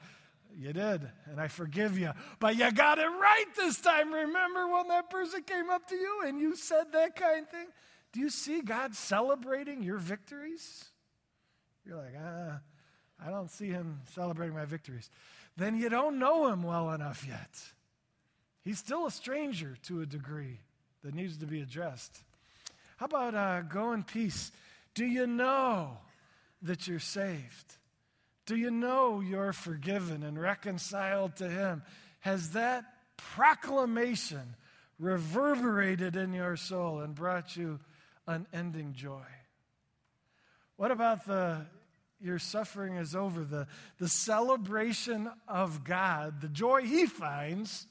You 0.57 0.73
did, 0.73 1.09
and 1.27 1.41
I 1.41 1.49
forgive 1.49 1.99
you. 1.99 2.13
But 2.39 2.57
you 2.57 2.71
got 2.71 2.99
it 2.99 3.07
right 3.07 3.47
this 3.57 3.81
time. 3.81 4.13
Remember 4.13 4.69
when 4.69 4.89
that 4.89 5.11
person 5.11 5.43
came 5.43 5.71
up 5.71 5.89
to 5.89 5.97
you 5.97 6.23
and 6.27 6.39
you 6.39 6.55
said 6.57 6.93
that 6.93 7.17
kind 7.17 7.43
of 7.43 7.51
thing? 7.51 7.67
Do 8.13 8.21
you 8.21 8.31
see 8.31 8.61
God 8.61 8.95
celebrating 8.95 9.83
your 9.83 9.99
victories? 9.99 10.85
You're 11.85 11.97
like, 11.97 12.15
ah, 12.19 12.61
I 13.25 13.31
don't 13.31 13.51
see 13.51 13.69
him 13.69 14.01
celebrating 14.15 14.55
my 14.55 14.65
victories. 14.65 15.11
Then 15.57 15.77
you 15.77 15.89
don't 15.89 16.19
know 16.19 16.49
him 16.49 16.63
well 16.63 16.91
enough 16.93 17.25
yet. 17.27 17.61
He's 18.63 18.79
still 18.79 19.07
a 19.07 19.11
stranger 19.11 19.77
to 19.85 20.01
a 20.01 20.07
degree 20.07 20.61
that 21.03 21.15
needs 21.15 21.39
to 21.39 21.47
be 21.47 21.61
addressed. 21.61 22.23
How 22.97 23.07
about 23.07 23.35
uh, 23.35 23.63
go 23.63 23.93
in 23.93 24.05
peace? 24.05 24.53
Do 24.95 25.05
you 25.05 25.27
know 25.27 25.99
that 26.63 26.89
you're 26.89 27.01
saved? 27.01 27.77
Do 28.47 28.57
you 28.57 28.71
know 28.71 29.21
you're 29.21 29.53
forgiven 29.53 30.23
and 30.23 30.39
reconciled 30.39 31.37
to 31.37 31.49
Him? 31.49 31.83
Has 32.21 32.51
that 32.51 32.85
proclamation 33.17 34.57
reverberated 34.99 36.17
in 36.17 36.33
your 36.33 36.57
soul 36.57 37.01
and 37.01 37.15
brought 37.15 37.57
you 37.57 37.81
unending 38.27 38.93
joy? 38.93 39.25
What 40.77 40.91
about 40.91 41.27
the 41.27 41.67
your 42.21 42.39
suffering 42.39 42.97
is 42.97 43.15
over, 43.15 43.45
the, 43.45 43.67
the 43.99 44.09
celebration 44.09 45.31
of 45.47 45.85
God, 45.85 46.41
the 46.41 46.49
joy 46.49 46.83
He 46.83 47.07
finds 47.07 47.87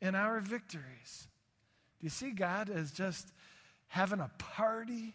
in 0.00 0.14
our 0.14 0.40
victories? 0.40 1.28
Do 2.00 2.06
you 2.06 2.10
see 2.10 2.32
God 2.32 2.70
as 2.70 2.90
just 2.90 3.32
having 3.86 4.18
a 4.18 4.30
party 4.38 5.14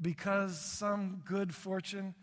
because 0.00 0.60
some 0.60 1.22
good 1.24 1.54
fortune 1.54 2.14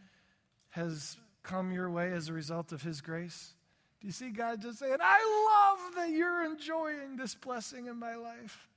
has 0.69 1.17
come 1.49 1.71
your 1.71 1.89
way 1.89 2.11
as 2.11 2.29
a 2.29 2.33
result 2.33 2.71
of 2.71 2.83
His 2.83 3.01
grace? 3.01 3.53
Do 3.99 4.07
you 4.07 4.13
see 4.13 4.29
God 4.29 4.61
just 4.61 4.79
saying, 4.79 4.97
I 5.01 5.77
love 5.79 5.95
that 5.95 6.11
you're 6.11 6.45
enjoying 6.45 7.17
this 7.17 7.35
blessing 7.35 7.87
in 7.87 7.97
my 7.97 8.15
life 8.15 8.69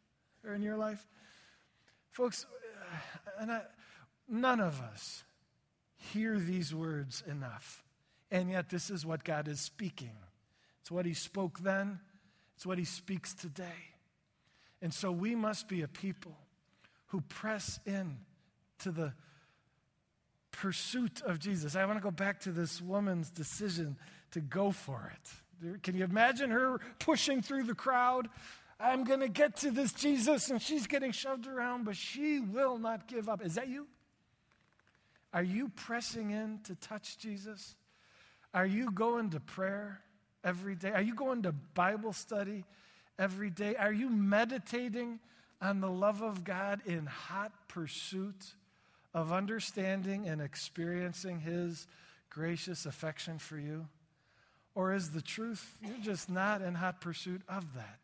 or 0.44 0.54
in 0.54 0.62
your 0.62 0.76
life? 0.76 1.06
Folks, 2.10 2.46
uh, 2.46 3.30
and 3.40 3.52
I, 3.52 3.62
none 4.28 4.60
of 4.60 4.80
us 4.80 5.22
hear 5.96 6.38
these 6.38 6.74
words 6.74 7.22
enough. 7.30 7.84
And 8.30 8.50
yet, 8.50 8.70
this 8.70 8.88
is 8.88 9.04
what 9.04 9.22
God 9.22 9.48
is 9.48 9.60
speaking. 9.60 10.16
It's 10.80 10.90
what 10.90 11.04
He 11.04 11.14
spoke 11.14 11.60
then, 11.60 12.00
it's 12.56 12.64
what 12.64 12.78
He 12.78 12.84
speaks 12.84 13.34
today. 13.34 13.90
And 14.80 14.92
so 14.92 15.12
we 15.12 15.34
must 15.34 15.68
be 15.68 15.82
a 15.82 15.88
people 15.88 16.36
who 17.08 17.20
press 17.20 17.78
in 17.86 18.16
to 18.80 18.90
the 18.90 19.12
pursuit 20.52 21.22
of 21.22 21.38
Jesus. 21.38 21.74
I 21.74 21.84
want 21.84 21.98
to 21.98 22.02
go 22.02 22.10
back 22.10 22.40
to 22.40 22.52
this 22.52 22.80
woman's 22.80 23.30
decision 23.30 23.96
to 24.30 24.40
go 24.40 24.70
for 24.70 25.12
it. 25.14 25.82
Can 25.82 25.96
you 25.96 26.04
imagine 26.04 26.50
her 26.50 26.80
pushing 26.98 27.42
through 27.42 27.64
the 27.64 27.74
crowd? 27.74 28.28
I'm 28.78 29.04
going 29.04 29.20
to 29.20 29.28
get 29.28 29.56
to 29.58 29.70
this 29.70 29.92
Jesus, 29.92 30.50
and 30.50 30.60
she's 30.60 30.86
getting 30.86 31.12
shoved 31.12 31.46
around, 31.46 31.84
but 31.84 31.96
she 31.96 32.40
will 32.40 32.78
not 32.78 33.06
give 33.06 33.28
up. 33.28 33.44
Is 33.44 33.54
that 33.54 33.68
you? 33.68 33.86
Are 35.32 35.42
you 35.42 35.68
pressing 35.68 36.30
in 36.30 36.60
to 36.64 36.74
touch 36.74 37.16
Jesus? 37.18 37.76
Are 38.52 38.66
you 38.66 38.90
going 38.90 39.30
to 39.30 39.40
prayer 39.40 40.00
every 40.44 40.74
day? 40.74 40.90
Are 40.90 41.00
you 41.00 41.14
going 41.14 41.42
to 41.42 41.52
Bible 41.52 42.12
study 42.12 42.64
every 43.18 43.50
day? 43.50 43.76
Are 43.76 43.92
you 43.92 44.10
meditating 44.10 45.20
on 45.60 45.80
the 45.80 45.90
love 45.90 46.22
of 46.22 46.44
God 46.44 46.80
in 46.84 47.06
hot 47.06 47.52
pursuit 47.68 48.54
of 49.14 49.32
understanding 49.32 50.28
and 50.28 50.40
experiencing 50.40 51.40
His 51.40 51.86
gracious 52.30 52.86
affection 52.86 53.38
for 53.38 53.58
you? 53.58 53.86
Or 54.74 54.94
is 54.94 55.10
the 55.10 55.20
truth 55.20 55.76
you're 55.82 55.98
just 56.02 56.30
not 56.30 56.62
in 56.62 56.74
hot 56.74 57.00
pursuit 57.00 57.42
of 57.48 57.74
that? 57.74 57.98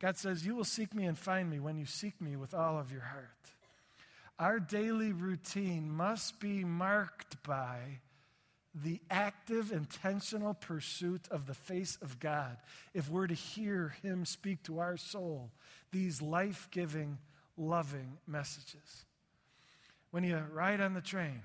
God 0.00 0.16
says, 0.16 0.44
You 0.44 0.54
will 0.54 0.64
seek 0.64 0.94
me 0.94 1.04
and 1.04 1.18
find 1.18 1.48
me 1.48 1.60
when 1.60 1.76
you 1.76 1.86
seek 1.86 2.20
me 2.20 2.36
with 2.36 2.54
all 2.54 2.78
of 2.78 2.92
your 2.92 3.02
heart. 3.02 3.28
Our 4.38 4.58
daily 4.58 5.12
routine 5.12 5.90
must 5.90 6.40
be 6.40 6.64
marked 6.64 7.42
by 7.42 8.00
the 8.74 9.00
active, 9.10 9.72
intentional 9.72 10.54
pursuit 10.54 11.22
of 11.30 11.46
the 11.46 11.54
face 11.54 11.98
of 12.00 12.20
God 12.20 12.56
if 12.94 13.10
we're 13.10 13.26
to 13.26 13.34
hear 13.34 13.94
Him 14.02 14.24
speak 14.24 14.62
to 14.64 14.78
our 14.78 14.96
soul 14.96 15.50
these 15.92 16.22
life 16.22 16.68
giving, 16.70 17.18
loving 17.56 18.18
messages. 18.26 19.04
When 20.10 20.24
you 20.24 20.42
ride 20.52 20.80
on 20.80 20.94
the 20.94 21.00
train, 21.00 21.42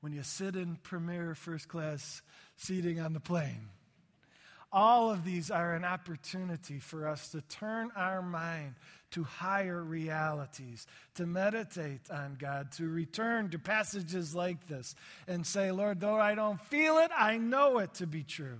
when 0.00 0.12
you 0.12 0.22
sit 0.22 0.56
in 0.56 0.76
premier 0.82 1.34
first 1.34 1.68
class 1.68 2.22
seating 2.56 3.00
on 3.00 3.12
the 3.12 3.20
plane, 3.20 3.68
all 4.72 5.10
of 5.10 5.24
these 5.24 5.50
are 5.50 5.74
an 5.74 5.84
opportunity 5.84 6.78
for 6.78 7.08
us 7.08 7.30
to 7.30 7.40
turn 7.40 7.90
our 7.96 8.20
mind 8.20 8.74
to 9.12 9.24
higher 9.24 9.82
realities, 9.82 10.86
to 11.14 11.26
meditate 11.26 12.10
on 12.10 12.36
God, 12.38 12.72
to 12.72 12.88
return 12.88 13.48
to 13.50 13.58
passages 13.58 14.34
like 14.34 14.66
this 14.66 14.94
and 15.26 15.46
say, 15.46 15.70
Lord, 15.70 16.00
though 16.00 16.20
I 16.20 16.34
don't 16.34 16.60
feel 16.60 16.98
it, 16.98 17.10
I 17.16 17.38
know 17.38 17.78
it 17.78 17.94
to 17.94 18.06
be 18.06 18.22
true. 18.22 18.58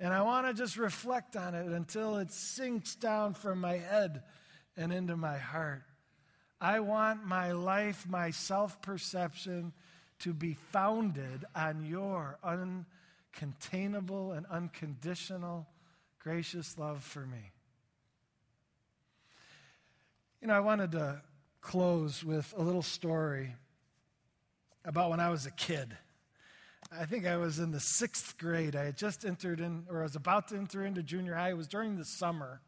And 0.00 0.12
I 0.12 0.22
want 0.22 0.46
to 0.46 0.54
just 0.54 0.76
reflect 0.76 1.36
on 1.36 1.54
it 1.54 1.66
until 1.66 2.16
it 2.16 2.30
sinks 2.30 2.94
down 2.94 3.34
from 3.34 3.60
my 3.60 3.76
head 3.76 4.22
and 4.76 4.92
into 4.92 5.16
my 5.16 5.38
heart. 5.38 5.82
I 6.64 6.80
want 6.80 7.26
my 7.26 7.52
life, 7.52 8.06
my 8.08 8.30
self 8.30 8.80
perception 8.80 9.74
to 10.20 10.32
be 10.32 10.54
founded 10.72 11.44
on 11.54 11.84
your 11.84 12.38
uncontainable 12.42 14.34
and 14.34 14.46
unconditional 14.46 15.66
gracious 16.18 16.78
love 16.78 17.02
for 17.04 17.26
me. 17.26 17.50
You 20.40 20.48
know, 20.48 20.54
I 20.54 20.60
wanted 20.60 20.92
to 20.92 21.20
close 21.60 22.24
with 22.24 22.54
a 22.56 22.62
little 22.62 22.80
story 22.80 23.54
about 24.86 25.10
when 25.10 25.20
I 25.20 25.28
was 25.28 25.44
a 25.44 25.50
kid. 25.50 25.94
I 26.90 27.04
think 27.04 27.26
I 27.26 27.36
was 27.36 27.58
in 27.58 27.72
the 27.72 27.80
sixth 27.80 28.38
grade. 28.38 28.74
I 28.74 28.86
had 28.86 28.96
just 28.96 29.26
entered 29.26 29.60
in, 29.60 29.84
or 29.90 30.00
I 30.00 30.04
was 30.04 30.16
about 30.16 30.48
to 30.48 30.56
enter 30.56 30.86
into 30.86 31.02
junior 31.02 31.34
high. 31.34 31.50
It 31.50 31.58
was 31.58 31.68
during 31.68 31.98
the 31.98 32.06
summer. 32.06 32.62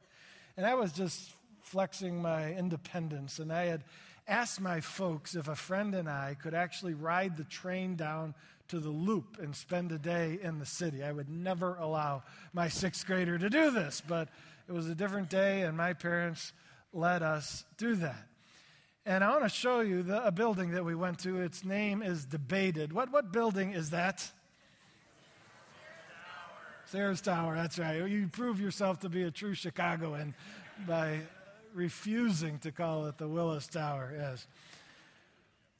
And 0.58 0.66
I 0.66 0.74
was 0.74 0.92
just 0.92 1.30
flexing 1.66 2.22
my 2.22 2.52
independence. 2.52 3.40
And 3.40 3.52
I 3.52 3.64
had 3.64 3.82
asked 4.28 4.60
my 4.60 4.80
folks 4.80 5.34
if 5.34 5.48
a 5.48 5.56
friend 5.56 5.94
and 5.94 6.08
I 6.08 6.36
could 6.40 6.54
actually 6.54 6.94
ride 6.94 7.36
the 7.36 7.44
train 7.44 7.96
down 7.96 8.34
to 8.68 8.78
the 8.78 8.90
loop 8.90 9.38
and 9.40 9.54
spend 9.54 9.92
a 9.92 9.98
day 9.98 10.38
in 10.42 10.58
the 10.58 10.66
city. 10.66 11.02
I 11.02 11.12
would 11.12 11.28
never 11.28 11.76
allow 11.76 12.22
my 12.52 12.68
sixth 12.68 13.06
grader 13.06 13.36
to 13.36 13.50
do 13.50 13.70
this, 13.70 14.00
but 14.06 14.28
it 14.68 14.72
was 14.72 14.88
a 14.88 14.94
different 14.94 15.28
day, 15.28 15.62
and 15.62 15.76
my 15.76 15.92
parents 15.92 16.52
let 16.92 17.22
us 17.22 17.64
do 17.78 17.94
that. 17.96 18.26
And 19.04 19.22
I 19.22 19.30
want 19.30 19.44
to 19.44 19.48
show 19.48 19.80
you 19.80 20.02
the, 20.02 20.24
a 20.26 20.32
building 20.32 20.72
that 20.72 20.84
we 20.84 20.96
went 20.96 21.20
to. 21.20 21.40
Its 21.40 21.64
name 21.64 22.02
is 22.02 22.24
debated. 22.24 22.92
What, 22.92 23.12
what 23.12 23.32
building 23.32 23.72
is 23.72 23.90
that? 23.90 24.28
Sears 26.86 27.20
Tower, 27.20 27.54
that's 27.54 27.78
right. 27.78 28.08
You 28.08 28.28
prove 28.28 28.60
yourself 28.60 29.00
to 29.00 29.08
be 29.08 29.24
a 29.24 29.30
true 29.30 29.54
Chicagoan 29.54 30.34
by 30.86 31.20
refusing 31.76 32.58
to 32.60 32.72
call 32.72 33.06
it 33.06 33.18
the 33.18 33.28
Willis 33.28 33.66
Tower, 33.66 34.12
is. 34.32 34.46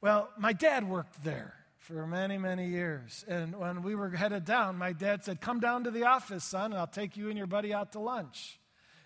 Well, 0.01 0.29
my 0.39 0.53
dad 0.53 0.89
worked 0.89 1.25
there 1.25 1.55
for 1.79 2.07
many, 2.07 2.37
many 2.37 2.69
years. 2.69 3.25
And 3.27 3.57
when 3.59 3.83
we 3.83 3.95
were 3.95 4.11
headed 4.11 4.45
down, 4.45 4.77
my 4.77 4.93
dad 4.93 5.25
said, 5.25 5.41
Come 5.41 5.59
down 5.59 5.85
to 5.85 5.91
the 5.91 6.05
office, 6.05 6.45
son, 6.45 6.73
and 6.73 6.75
I'll 6.75 6.87
take 6.87 7.17
you 7.17 7.29
and 7.29 7.39
your 7.39 7.47
buddy 7.47 7.73
out 7.73 7.93
to 7.93 7.99
lunch. 7.99 8.61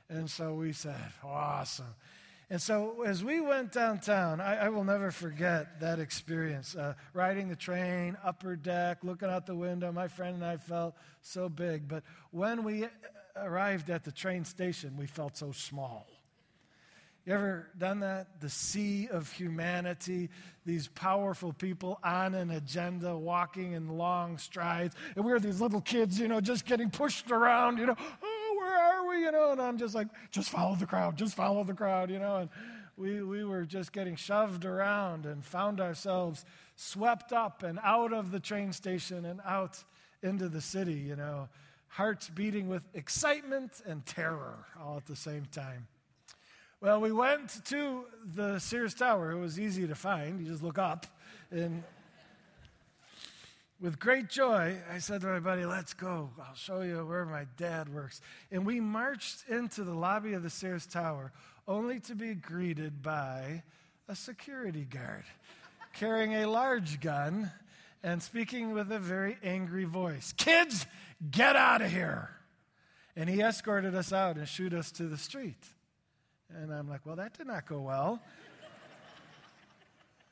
And 0.09 0.29
so 0.29 0.55
we 0.55 0.73
said, 0.73 1.13
Awesome. 1.25 1.95
And 2.53 2.61
so 2.61 3.03
as 3.07 3.23
we 3.23 3.41
went 3.41 3.71
downtown, 3.71 4.41
I, 4.41 4.67
I 4.67 4.69
will 4.71 4.83
never 4.83 5.13
forget 5.13 5.79
that 5.81 6.01
experience. 6.01 6.75
Uh, 6.75 6.95
riding 7.15 7.49
the 7.49 7.55
train, 7.55 8.17
upper 8.25 8.57
deck, 8.57 8.99
looking 9.05 9.29
out 9.29 9.47
the 9.47 9.55
window, 9.55 9.93
my 9.93 10.09
friend 10.09 10.35
and 10.35 10.45
I 10.45 10.57
felt 10.57 10.97
so 11.23 11.49
big. 11.49 11.87
But 11.87 12.03
when 12.33 12.65
we 12.65 12.89
arrived 13.37 13.89
at 13.89 14.03
the 14.03 14.11
train 14.11 14.45
station, 14.45 14.97
we 14.99 15.07
felt 15.07 15.37
so 15.37 15.53
small. 15.53 16.09
You 17.31 17.37
ever 17.37 17.69
done 17.79 18.01
that? 18.01 18.41
The 18.41 18.51
sea 18.51 19.09
of 19.09 19.31
humanity, 19.31 20.31
these 20.67 20.89
powerful 20.89 21.53
people 21.53 22.01
on 22.03 22.35
an 22.35 22.51
agenda, 22.51 23.17
walking 23.17 23.71
in 23.75 23.87
long 23.87 24.37
strides. 24.37 24.97
And 25.15 25.25
we're 25.25 25.39
these 25.39 25.61
little 25.61 25.81
kids, 25.81 26.19
you 26.19 26.27
know, 26.27 26.41
just 26.41 26.67
getting 26.67 26.91
pushed 26.91 27.31
around, 27.31 27.79
you 27.79 27.87
know, 27.87 27.95
oh, 27.97 28.55
where 28.59 28.77
are 28.77 29.09
we, 29.09 29.21
you 29.21 29.31
know? 29.31 29.53
And 29.53 29.63
I'm 29.63 29.79
just 29.79 29.95
like, 29.95 30.09
just 30.33 30.51
follow 30.51 30.75
the 30.75 30.87
crowd, 30.87 31.17
just 31.17 31.37
follow 31.37 31.63
the 31.63 31.73
crowd, 31.73 32.11
you 32.11 32.19
know? 32.19 32.39
And 32.39 32.51
we, 32.97 33.23
we 33.23 33.45
were 33.45 33.65
just 33.65 33.93
getting 33.93 34.17
shoved 34.17 34.65
around 34.65 35.25
and 35.25 35.45
found 35.45 35.81
ourselves 35.81 36.45
swept 36.75 37.33
up 37.33 37.63
and 37.63 37.79
out 37.85 38.13
of 38.13 38.33
the 38.33 38.41
train 38.41 38.73
station 38.73 39.25
and 39.25 39.41
out 39.47 39.85
into 40.25 40.49
the 40.49 40.61
city, 40.61 40.95
you 40.95 41.15
know, 41.15 41.49
hearts 41.87 42.29
beating 42.29 42.69
with 42.69 42.83
excitement 42.93 43.83
and 43.87 44.05
terror 44.05 44.67
all 44.81 44.97
at 44.97 45.07
the 45.07 45.15
same 45.15 45.45
time. 45.53 45.87
Well, 46.83 47.03
we 47.03 47.13
went 47.13 47.63
to 47.67 48.07
the 48.35 48.59
Sears 48.59 48.95
Tower. 48.95 49.33
It 49.33 49.39
was 49.39 49.61
easy 49.61 49.87
to 49.87 49.95
find. 49.95 50.41
You 50.41 50.51
just 50.51 50.63
look 50.63 50.79
up. 50.79 51.05
And 51.51 51.83
with 53.83 53.99
great 53.99 54.31
joy, 54.31 54.79
I 54.91 54.97
said 54.97 55.21
to 55.21 55.27
my 55.27 55.41
buddy, 55.41 55.67
Let's 55.67 55.93
go. 55.93 56.31
I'll 56.41 56.55
show 56.55 56.81
you 56.81 57.05
where 57.05 57.27
my 57.27 57.45
dad 57.59 57.93
works. 57.93 58.23
And 58.51 58.65
we 58.65 58.81
marched 58.81 59.47
into 59.51 59.85
the 59.85 59.93
lobby 59.93 60.33
of 60.33 60.43
the 60.43 60.49
Sears 60.49 60.87
Tower 60.87 61.33
only 61.69 62.01
to 62.01 62.15
be 62.15 62.35
greeted 62.35 63.03
by 63.03 63.63
a 64.09 64.17
security 64.17 64.87
guard 64.87 65.25
carrying 65.93 66.33
a 66.37 66.47
large 66.47 66.99
gun 67.03 67.51
and 68.03 68.23
speaking 68.23 68.73
with 68.73 68.91
a 68.91 68.99
very 68.99 69.37
angry 69.43 69.85
voice 69.85 70.33
Kids, 70.39 70.87
get 71.31 71.57
out 71.57 71.83
of 71.83 71.91
here. 71.91 72.31
And 73.17 73.29
he 73.29 73.43
escorted 73.43 73.95
us 73.95 74.15
out 74.15 74.37
and 74.37 74.49
shooed 74.49 74.73
us 74.73 74.91
to 74.93 75.03
the 75.03 75.19
street. 75.19 75.63
And 76.57 76.73
I'm 76.73 76.89
like, 76.89 77.07
well, 77.07 77.17
that 77.17 77.37
did 77.37 77.47
not 77.47 77.67
go 77.67 77.81
well. 77.81 78.21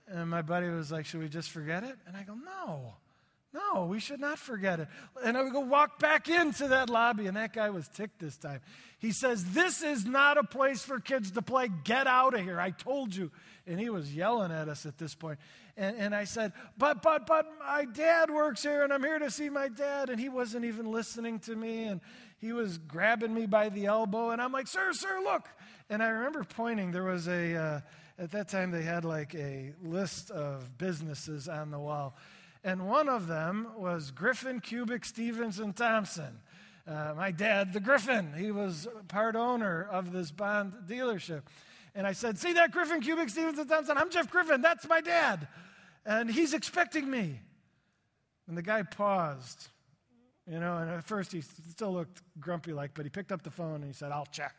and 0.08 0.28
my 0.28 0.42
buddy 0.42 0.68
was 0.68 0.90
like, 0.90 1.06
should 1.06 1.20
we 1.20 1.28
just 1.28 1.50
forget 1.50 1.84
it? 1.84 1.96
And 2.06 2.16
I 2.16 2.22
go, 2.22 2.34
no. 2.34 2.94
No, 3.54 3.86
we 3.86 3.98
should 3.98 4.20
not 4.20 4.38
forget 4.38 4.78
it. 4.78 4.88
And 5.24 5.36
I 5.36 5.42
would 5.42 5.52
go 5.52 5.60
walk 5.60 5.98
back 5.98 6.28
into 6.28 6.68
that 6.68 6.90
lobby, 6.90 7.26
and 7.26 7.36
that 7.38 7.54
guy 7.54 7.70
was 7.70 7.88
ticked 7.88 8.18
this 8.18 8.36
time. 8.36 8.60
He 8.98 9.10
says, 9.10 9.42
This 9.52 9.82
is 9.82 10.04
not 10.04 10.36
a 10.36 10.44
place 10.44 10.82
for 10.82 11.00
kids 11.00 11.30
to 11.30 11.40
play. 11.40 11.70
Get 11.84 12.06
out 12.06 12.34
of 12.34 12.40
here. 12.40 12.60
I 12.60 12.70
told 12.70 13.14
you. 13.14 13.30
And 13.66 13.80
he 13.80 13.90
was 13.90 14.14
yelling 14.14 14.52
at 14.52 14.68
us 14.68 14.86
at 14.86 14.98
this 14.98 15.14
point. 15.14 15.38
And, 15.76 15.96
and 15.96 16.14
I 16.14 16.24
said, 16.24 16.52
But, 16.76 17.00
but, 17.00 17.26
but 17.26 17.46
my 17.58 17.86
dad 17.86 18.30
works 18.30 18.62
here, 18.62 18.82
and 18.82 18.92
I'm 18.92 19.02
here 19.02 19.18
to 19.18 19.30
see 19.30 19.48
my 19.48 19.68
dad. 19.68 20.10
And 20.10 20.20
he 20.20 20.28
wasn't 20.28 20.66
even 20.66 20.92
listening 20.92 21.38
to 21.40 21.56
me, 21.56 21.84
and 21.84 22.02
he 22.38 22.52
was 22.52 22.76
grabbing 22.76 23.32
me 23.32 23.46
by 23.46 23.70
the 23.70 23.86
elbow. 23.86 24.30
And 24.30 24.42
I'm 24.42 24.52
like, 24.52 24.66
Sir, 24.66 24.92
sir, 24.92 25.20
look. 25.22 25.48
And 25.90 26.02
I 26.02 26.08
remember 26.08 26.44
pointing, 26.44 26.90
there 26.90 27.04
was 27.04 27.28
a, 27.28 27.54
uh, 27.54 27.80
at 28.18 28.30
that 28.32 28.48
time, 28.48 28.70
they 28.70 28.82
had 28.82 29.04
like 29.04 29.34
a 29.34 29.72
list 29.82 30.30
of 30.30 30.76
businesses 30.76 31.48
on 31.48 31.70
the 31.70 31.78
wall. 31.78 32.14
And 32.62 32.88
one 32.88 33.08
of 33.08 33.26
them 33.26 33.68
was 33.76 34.10
Griffin, 34.10 34.60
Cubic, 34.60 35.04
Stevens, 35.04 35.58
and 35.58 35.74
Thompson. 35.74 36.40
Uh, 36.86 37.14
my 37.16 37.30
dad, 37.30 37.72
the 37.72 37.80
Griffin, 37.80 38.34
he 38.36 38.50
was 38.50 38.86
part 39.08 39.36
owner 39.36 39.86
of 39.90 40.12
this 40.12 40.30
bond 40.30 40.74
dealership. 40.86 41.42
And 41.94 42.06
I 42.06 42.12
said, 42.12 42.38
See 42.38 42.52
that 42.54 42.70
Griffin, 42.70 43.00
Cubic, 43.00 43.30
Stevens, 43.30 43.58
and 43.58 43.68
Thompson? 43.68 43.96
I'm 43.96 44.10
Jeff 44.10 44.30
Griffin. 44.30 44.60
That's 44.60 44.86
my 44.88 45.00
dad. 45.00 45.48
And 46.04 46.30
he's 46.30 46.52
expecting 46.52 47.10
me. 47.10 47.40
And 48.46 48.56
the 48.56 48.62
guy 48.62 48.82
paused, 48.82 49.68
you 50.50 50.58
know, 50.58 50.78
and 50.78 50.90
at 50.90 51.04
first 51.04 51.32
he 51.32 51.40
still 51.40 51.92
looked 51.92 52.22
grumpy 52.40 52.72
like, 52.72 52.92
but 52.94 53.04
he 53.04 53.10
picked 53.10 53.32
up 53.32 53.42
the 53.42 53.50
phone 53.50 53.76
and 53.76 53.84
he 53.84 53.92
said, 53.92 54.12
I'll 54.12 54.26
check. 54.26 54.54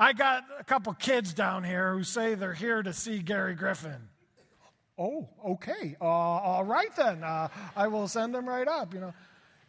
I 0.00 0.14
got 0.14 0.44
a 0.58 0.64
couple 0.64 0.94
kids 0.94 1.34
down 1.34 1.62
here 1.62 1.92
who 1.92 2.04
say 2.04 2.34
they're 2.34 2.54
here 2.54 2.82
to 2.82 2.94
see 2.94 3.18
Gary 3.18 3.54
Griffin. 3.54 4.08
Oh, 4.98 5.28
okay. 5.44 5.94
Uh, 6.00 6.04
all 6.06 6.64
right 6.64 6.88
then. 6.96 7.22
Uh, 7.22 7.48
I 7.76 7.88
will 7.88 8.08
send 8.08 8.34
them 8.34 8.48
right 8.48 8.66
up, 8.66 8.94
you 8.94 9.00
know. 9.00 9.12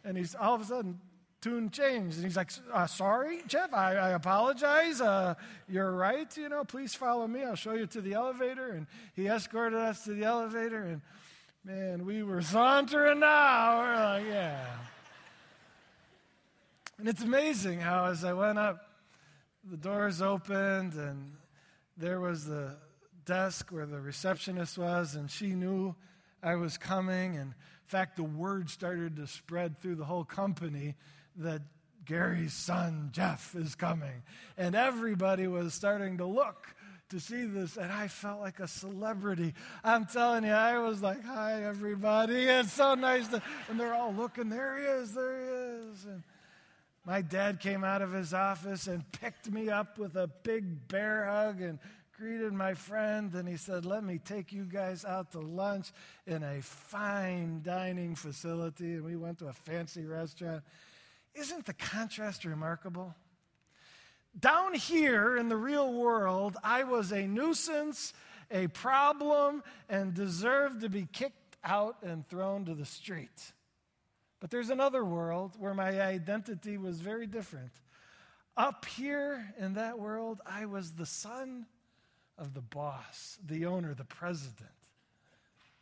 And 0.06 0.16
he's 0.16 0.34
all 0.34 0.54
of 0.54 0.62
a 0.62 0.64
sudden, 0.64 0.98
tune 1.42 1.68
changed. 1.68 2.16
And 2.16 2.24
he's 2.24 2.38
like, 2.38 2.50
uh, 2.72 2.86
sorry, 2.86 3.42
Jeff, 3.46 3.74
I, 3.74 3.96
I 3.96 4.10
apologize. 4.12 5.02
Uh, 5.02 5.34
you're 5.68 5.92
right, 5.92 6.34
you 6.34 6.48
know, 6.48 6.64
please 6.64 6.94
follow 6.94 7.28
me. 7.28 7.42
I'll 7.42 7.54
show 7.54 7.74
you 7.74 7.86
to 7.88 8.00
the 8.00 8.14
elevator. 8.14 8.70
And 8.70 8.86
he 9.14 9.26
escorted 9.26 9.78
us 9.78 10.04
to 10.04 10.14
the 10.14 10.24
elevator. 10.24 10.82
And 10.82 11.02
man, 11.62 12.06
we 12.06 12.22
were 12.22 12.40
sauntering 12.40 13.20
now. 13.20 13.80
We're 13.80 13.96
like, 13.96 14.26
yeah. 14.28 14.64
And 16.98 17.06
it's 17.06 17.22
amazing 17.22 17.80
how 17.80 18.06
as 18.06 18.24
I 18.24 18.32
went 18.32 18.58
up, 18.58 18.91
the 19.68 19.76
doors 19.76 20.20
opened, 20.20 20.94
and 20.94 21.32
there 21.96 22.20
was 22.20 22.44
the 22.44 22.76
desk 23.24 23.70
where 23.70 23.86
the 23.86 24.00
receptionist 24.00 24.78
was, 24.78 25.14
and 25.14 25.30
she 25.30 25.48
knew 25.48 25.94
I 26.42 26.56
was 26.56 26.76
coming. 26.76 27.36
And 27.36 27.50
in 27.50 27.86
fact, 27.86 28.16
the 28.16 28.24
word 28.24 28.70
started 28.70 29.16
to 29.16 29.26
spread 29.26 29.78
through 29.80 29.96
the 29.96 30.04
whole 30.04 30.24
company 30.24 30.96
that 31.36 31.62
Gary's 32.04 32.52
son, 32.52 33.10
Jeff, 33.12 33.54
is 33.54 33.74
coming. 33.74 34.22
And 34.58 34.74
everybody 34.74 35.46
was 35.46 35.74
starting 35.74 36.18
to 36.18 36.26
look 36.26 36.74
to 37.10 37.20
see 37.20 37.44
this, 37.44 37.76
and 37.76 37.92
I 37.92 38.08
felt 38.08 38.40
like 38.40 38.58
a 38.58 38.66
celebrity. 38.66 39.52
I'm 39.84 40.06
telling 40.06 40.44
you, 40.44 40.52
I 40.52 40.78
was 40.78 41.02
like, 41.02 41.22
Hi, 41.24 41.62
everybody. 41.62 42.44
It's 42.44 42.72
so 42.72 42.94
nice. 42.94 43.28
To, 43.28 43.42
and 43.68 43.78
they're 43.78 43.94
all 43.94 44.14
looking, 44.14 44.48
There 44.48 44.78
he 44.78 44.84
is, 44.84 45.14
there 45.14 45.38
he 45.38 45.44
is. 45.44 46.06
And 46.06 46.22
my 47.04 47.20
dad 47.20 47.58
came 47.58 47.82
out 47.82 48.00
of 48.00 48.12
his 48.12 48.32
office 48.32 48.86
and 48.86 49.10
picked 49.12 49.50
me 49.50 49.68
up 49.68 49.98
with 49.98 50.16
a 50.16 50.28
big 50.44 50.86
bear 50.88 51.26
hug 51.26 51.60
and 51.60 51.78
greeted 52.16 52.52
my 52.52 52.74
friend. 52.74 53.34
And 53.34 53.48
he 53.48 53.56
said, 53.56 53.84
Let 53.84 54.04
me 54.04 54.18
take 54.24 54.52
you 54.52 54.64
guys 54.64 55.04
out 55.04 55.32
to 55.32 55.40
lunch 55.40 55.90
in 56.26 56.44
a 56.44 56.62
fine 56.62 57.62
dining 57.64 58.14
facility. 58.14 58.94
And 58.94 59.04
we 59.04 59.16
went 59.16 59.38
to 59.40 59.48
a 59.48 59.52
fancy 59.52 60.04
restaurant. 60.04 60.62
Isn't 61.34 61.66
the 61.66 61.74
contrast 61.74 62.44
remarkable? 62.44 63.14
Down 64.38 64.74
here 64.74 65.36
in 65.36 65.48
the 65.48 65.56
real 65.56 65.92
world, 65.92 66.56
I 66.62 66.84
was 66.84 67.10
a 67.10 67.26
nuisance, 67.26 68.14
a 68.50 68.68
problem, 68.68 69.62
and 69.88 70.14
deserved 70.14 70.82
to 70.82 70.88
be 70.88 71.06
kicked 71.12 71.56
out 71.64 71.96
and 72.02 72.26
thrown 72.28 72.64
to 72.66 72.74
the 72.74 72.86
street. 72.86 73.52
But 74.42 74.50
there's 74.50 74.70
another 74.70 75.04
world 75.04 75.52
where 75.56 75.72
my 75.72 76.02
identity 76.02 76.76
was 76.76 77.00
very 77.00 77.28
different. 77.28 77.70
Up 78.56 78.84
here 78.86 79.54
in 79.56 79.74
that 79.74 80.00
world, 80.00 80.40
I 80.44 80.66
was 80.66 80.90
the 80.90 81.06
son 81.06 81.64
of 82.36 82.52
the 82.52 82.60
boss, 82.60 83.38
the 83.46 83.66
owner, 83.66 83.94
the 83.94 84.02
president. 84.02 84.68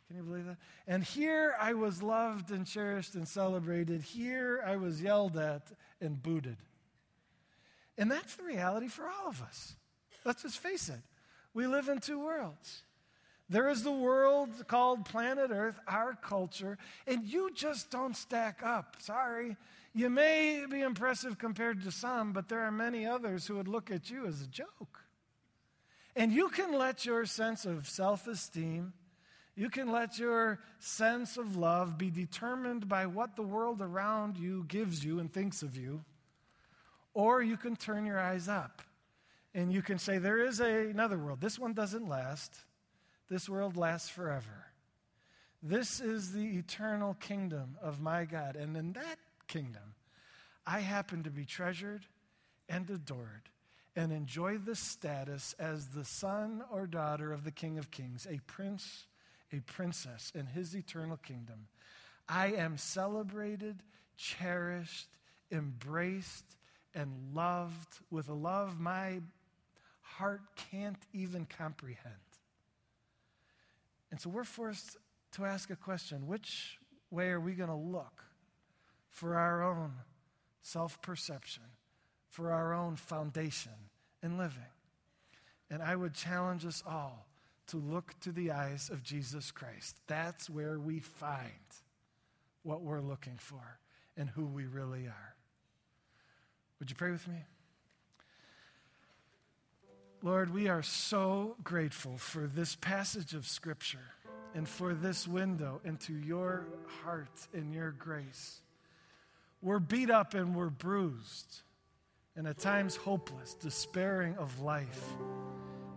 Can 0.05 0.17
you 0.17 0.21
believe 0.21 0.45
that? 0.45 0.57
And 0.85 1.03
here 1.03 1.55
I 1.59 1.73
was 1.73 2.03
loved 2.03 2.51
and 2.51 2.67
cherished 2.67 3.15
and 3.15 3.27
celebrated. 3.27 4.03
Here 4.03 4.63
I 4.63 4.75
was 4.75 5.01
yelled 5.01 5.39
at 5.39 5.71
and 5.99 6.21
booted. 6.21 6.57
And 7.97 8.11
that's 8.11 8.35
the 8.35 8.43
reality 8.43 8.89
for 8.89 9.05
all 9.07 9.27
of 9.27 9.41
us. 9.41 9.73
Let's 10.23 10.43
just 10.43 10.59
face 10.59 10.87
it. 10.87 11.01
We 11.55 11.65
live 11.65 11.89
in 11.89 11.97
two 11.97 12.23
worlds. 12.23 12.83
There 13.51 13.67
is 13.67 13.83
the 13.83 13.91
world 13.91 14.49
called 14.67 15.03
planet 15.03 15.51
Earth, 15.51 15.77
our 15.85 16.13
culture, 16.13 16.77
and 17.05 17.25
you 17.25 17.51
just 17.53 17.91
don't 17.91 18.15
stack 18.15 18.63
up. 18.63 18.95
Sorry. 18.99 19.57
You 19.93 20.09
may 20.09 20.63
be 20.69 20.79
impressive 20.79 21.37
compared 21.37 21.83
to 21.83 21.91
some, 21.91 22.31
but 22.31 22.47
there 22.47 22.61
are 22.61 22.71
many 22.71 23.05
others 23.05 23.45
who 23.45 23.57
would 23.57 23.67
look 23.67 23.91
at 23.91 24.09
you 24.09 24.25
as 24.25 24.41
a 24.41 24.47
joke. 24.47 25.03
And 26.15 26.31
you 26.31 26.47
can 26.47 26.71
let 26.77 27.05
your 27.05 27.25
sense 27.25 27.65
of 27.65 27.89
self 27.89 28.25
esteem, 28.25 28.93
you 29.57 29.69
can 29.69 29.91
let 29.91 30.17
your 30.17 30.61
sense 30.79 31.35
of 31.35 31.57
love 31.57 31.97
be 31.97 32.09
determined 32.09 32.87
by 32.87 33.05
what 33.05 33.35
the 33.35 33.43
world 33.43 33.81
around 33.81 34.37
you 34.37 34.63
gives 34.69 35.03
you 35.03 35.19
and 35.19 35.31
thinks 35.31 35.61
of 35.61 35.75
you, 35.75 36.05
or 37.13 37.41
you 37.41 37.57
can 37.57 37.75
turn 37.75 38.05
your 38.05 38.19
eyes 38.19 38.47
up 38.47 38.81
And 39.53 39.73
you 39.73 39.81
can 39.81 39.99
say, 39.99 40.17
there 40.17 40.39
is 40.39 40.61
a, 40.61 40.87
another 40.89 41.17
world. 41.17 41.41
This 41.41 41.59
one 41.59 41.73
doesn't 41.73 42.07
last, 42.07 42.55
this 43.31 43.47
world 43.47 43.77
lasts 43.77 44.09
forever. 44.09 44.67
This 45.63 46.01
is 46.01 46.33
the 46.33 46.57
eternal 46.57 47.13
kingdom 47.13 47.77
of 47.81 48.01
my 48.01 48.25
God. 48.25 48.57
And 48.57 48.75
in 48.75 48.91
that 48.91 49.19
kingdom, 49.47 49.95
I 50.67 50.81
happen 50.81 51.23
to 51.23 51.29
be 51.29 51.45
treasured 51.45 52.05
and 52.67 52.89
adored 52.89 53.49
and 53.95 54.11
enjoy 54.11 54.57
the 54.57 54.75
status 54.75 55.55
as 55.57 55.87
the 55.87 56.03
son 56.03 56.61
or 56.73 56.85
daughter 56.85 57.31
of 57.31 57.45
the 57.45 57.51
King 57.51 57.77
of 57.77 57.89
Kings, 57.89 58.27
a 58.29 58.39
prince, 58.47 59.05
a 59.53 59.61
princess 59.61 60.33
in 60.35 60.45
his 60.45 60.75
eternal 60.75 61.17
kingdom. 61.17 61.67
I 62.27 62.47
am 62.47 62.77
celebrated, 62.77 63.81
cherished, 64.17 65.07
embraced, 65.53 66.57
and 66.93 67.13
loved 67.33 67.99
with 68.09 68.27
a 68.27 68.33
love 68.33 68.77
my 68.77 69.21
heart 70.01 70.41
can't 70.69 71.01
even 71.13 71.45
comprehend. 71.45 72.30
And 74.11 74.19
so 74.19 74.29
we're 74.29 74.43
forced 74.43 74.97
to 75.33 75.45
ask 75.45 75.69
a 75.69 75.75
question 75.75 76.27
which 76.27 76.77
way 77.09 77.29
are 77.29 77.39
we 77.39 77.53
going 77.53 77.69
to 77.69 77.75
look 77.75 78.23
for 79.09 79.35
our 79.35 79.63
own 79.63 79.93
self 80.61 81.01
perception, 81.01 81.63
for 82.29 82.51
our 82.51 82.73
own 82.73 82.97
foundation 82.97 83.71
in 84.21 84.37
living? 84.37 84.63
And 85.69 85.81
I 85.81 85.95
would 85.95 86.13
challenge 86.13 86.65
us 86.65 86.83
all 86.85 87.25
to 87.67 87.77
look 87.77 88.19
to 88.19 88.33
the 88.33 88.51
eyes 88.51 88.89
of 88.89 89.01
Jesus 89.01 89.51
Christ. 89.51 89.95
That's 90.07 90.49
where 90.49 90.77
we 90.77 90.99
find 90.99 91.49
what 92.63 92.81
we're 92.81 93.01
looking 93.01 93.37
for 93.37 93.79
and 94.17 94.29
who 94.29 94.45
we 94.45 94.65
really 94.65 95.07
are. 95.07 95.35
Would 96.79 96.89
you 96.89 96.95
pray 96.95 97.11
with 97.11 97.27
me? 97.27 97.37
Lord, 100.23 100.53
we 100.53 100.67
are 100.67 100.83
so 100.83 101.55
grateful 101.63 102.15
for 102.15 102.45
this 102.45 102.75
passage 102.75 103.33
of 103.33 103.47
Scripture 103.47 103.97
and 104.53 104.69
for 104.69 104.93
this 104.93 105.27
window 105.27 105.81
into 105.83 106.13
your 106.13 106.67
heart 107.03 107.47
and 107.53 107.73
your 107.73 107.89
grace. 107.89 108.61
We're 109.63 109.79
beat 109.79 110.11
up 110.11 110.35
and 110.35 110.55
we're 110.55 110.69
bruised, 110.69 111.61
and 112.35 112.45
at 112.45 112.59
times 112.59 112.95
hopeless, 112.95 113.55
despairing 113.55 114.37
of 114.37 114.59
life. 114.61 115.03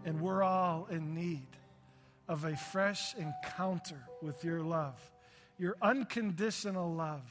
And 0.06 0.18
we're 0.22 0.42
all 0.42 0.86
in 0.90 1.14
need 1.14 1.48
of 2.26 2.46
a 2.46 2.56
fresh 2.56 3.14
encounter 3.16 4.00
with 4.22 4.42
your 4.42 4.62
love, 4.62 4.98
your 5.58 5.76
unconditional 5.82 6.90
love, 6.94 7.30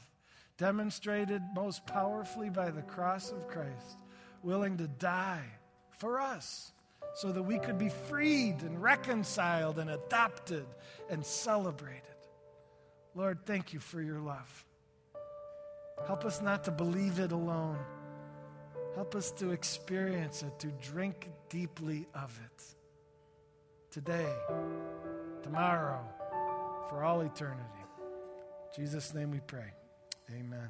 demonstrated 0.58 1.42
most 1.56 1.84
powerfully 1.88 2.50
by 2.50 2.70
the 2.70 2.82
cross 2.82 3.32
of 3.32 3.48
Christ, 3.48 3.98
willing 4.44 4.76
to 4.76 4.86
die 4.86 5.42
for 5.98 6.20
us 6.20 6.70
so 7.14 7.30
that 7.30 7.42
we 7.42 7.58
could 7.58 7.78
be 7.78 7.88
freed 7.88 8.62
and 8.62 8.82
reconciled 8.82 9.78
and 9.78 9.90
adopted 9.90 10.66
and 11.10 11.24
celebrated. 11.24 12.02
Lord, 13.14 13.38
thank 13.44 13.72
you 13.72 13.80
for 13.80 14.00
your 14.00 14.18
love. 14.18 14.64
Help 16.06 16.24
us 16.24 16.40
not 16.42 16.64
to 16.64 16.70
believe 16.70 17.18
it 17.20 17.32
alone. 17.32 17.78
Help 18.94 19.14
us 19.14 19.30
to 19.32 19.50
experience 19.50 20.42
it, 20.42 20.58
to 20.58 20.68
drink 20.82 21.28
deeply 21.48 22.06
of 22.14 22.38
it. 22.44 22.64
Today, 23.90 24.32
tomorrow, 25.42 26.00
for 26.88 27.04
all 27.04 27.20
eternity. 27.20 27.62
In 28.76 28.84
Jesus' 28.84 29.14
name 29.14 29.30
we 29.30 29.40
pray. 29.40 29.72
Amen. 30.30 30.68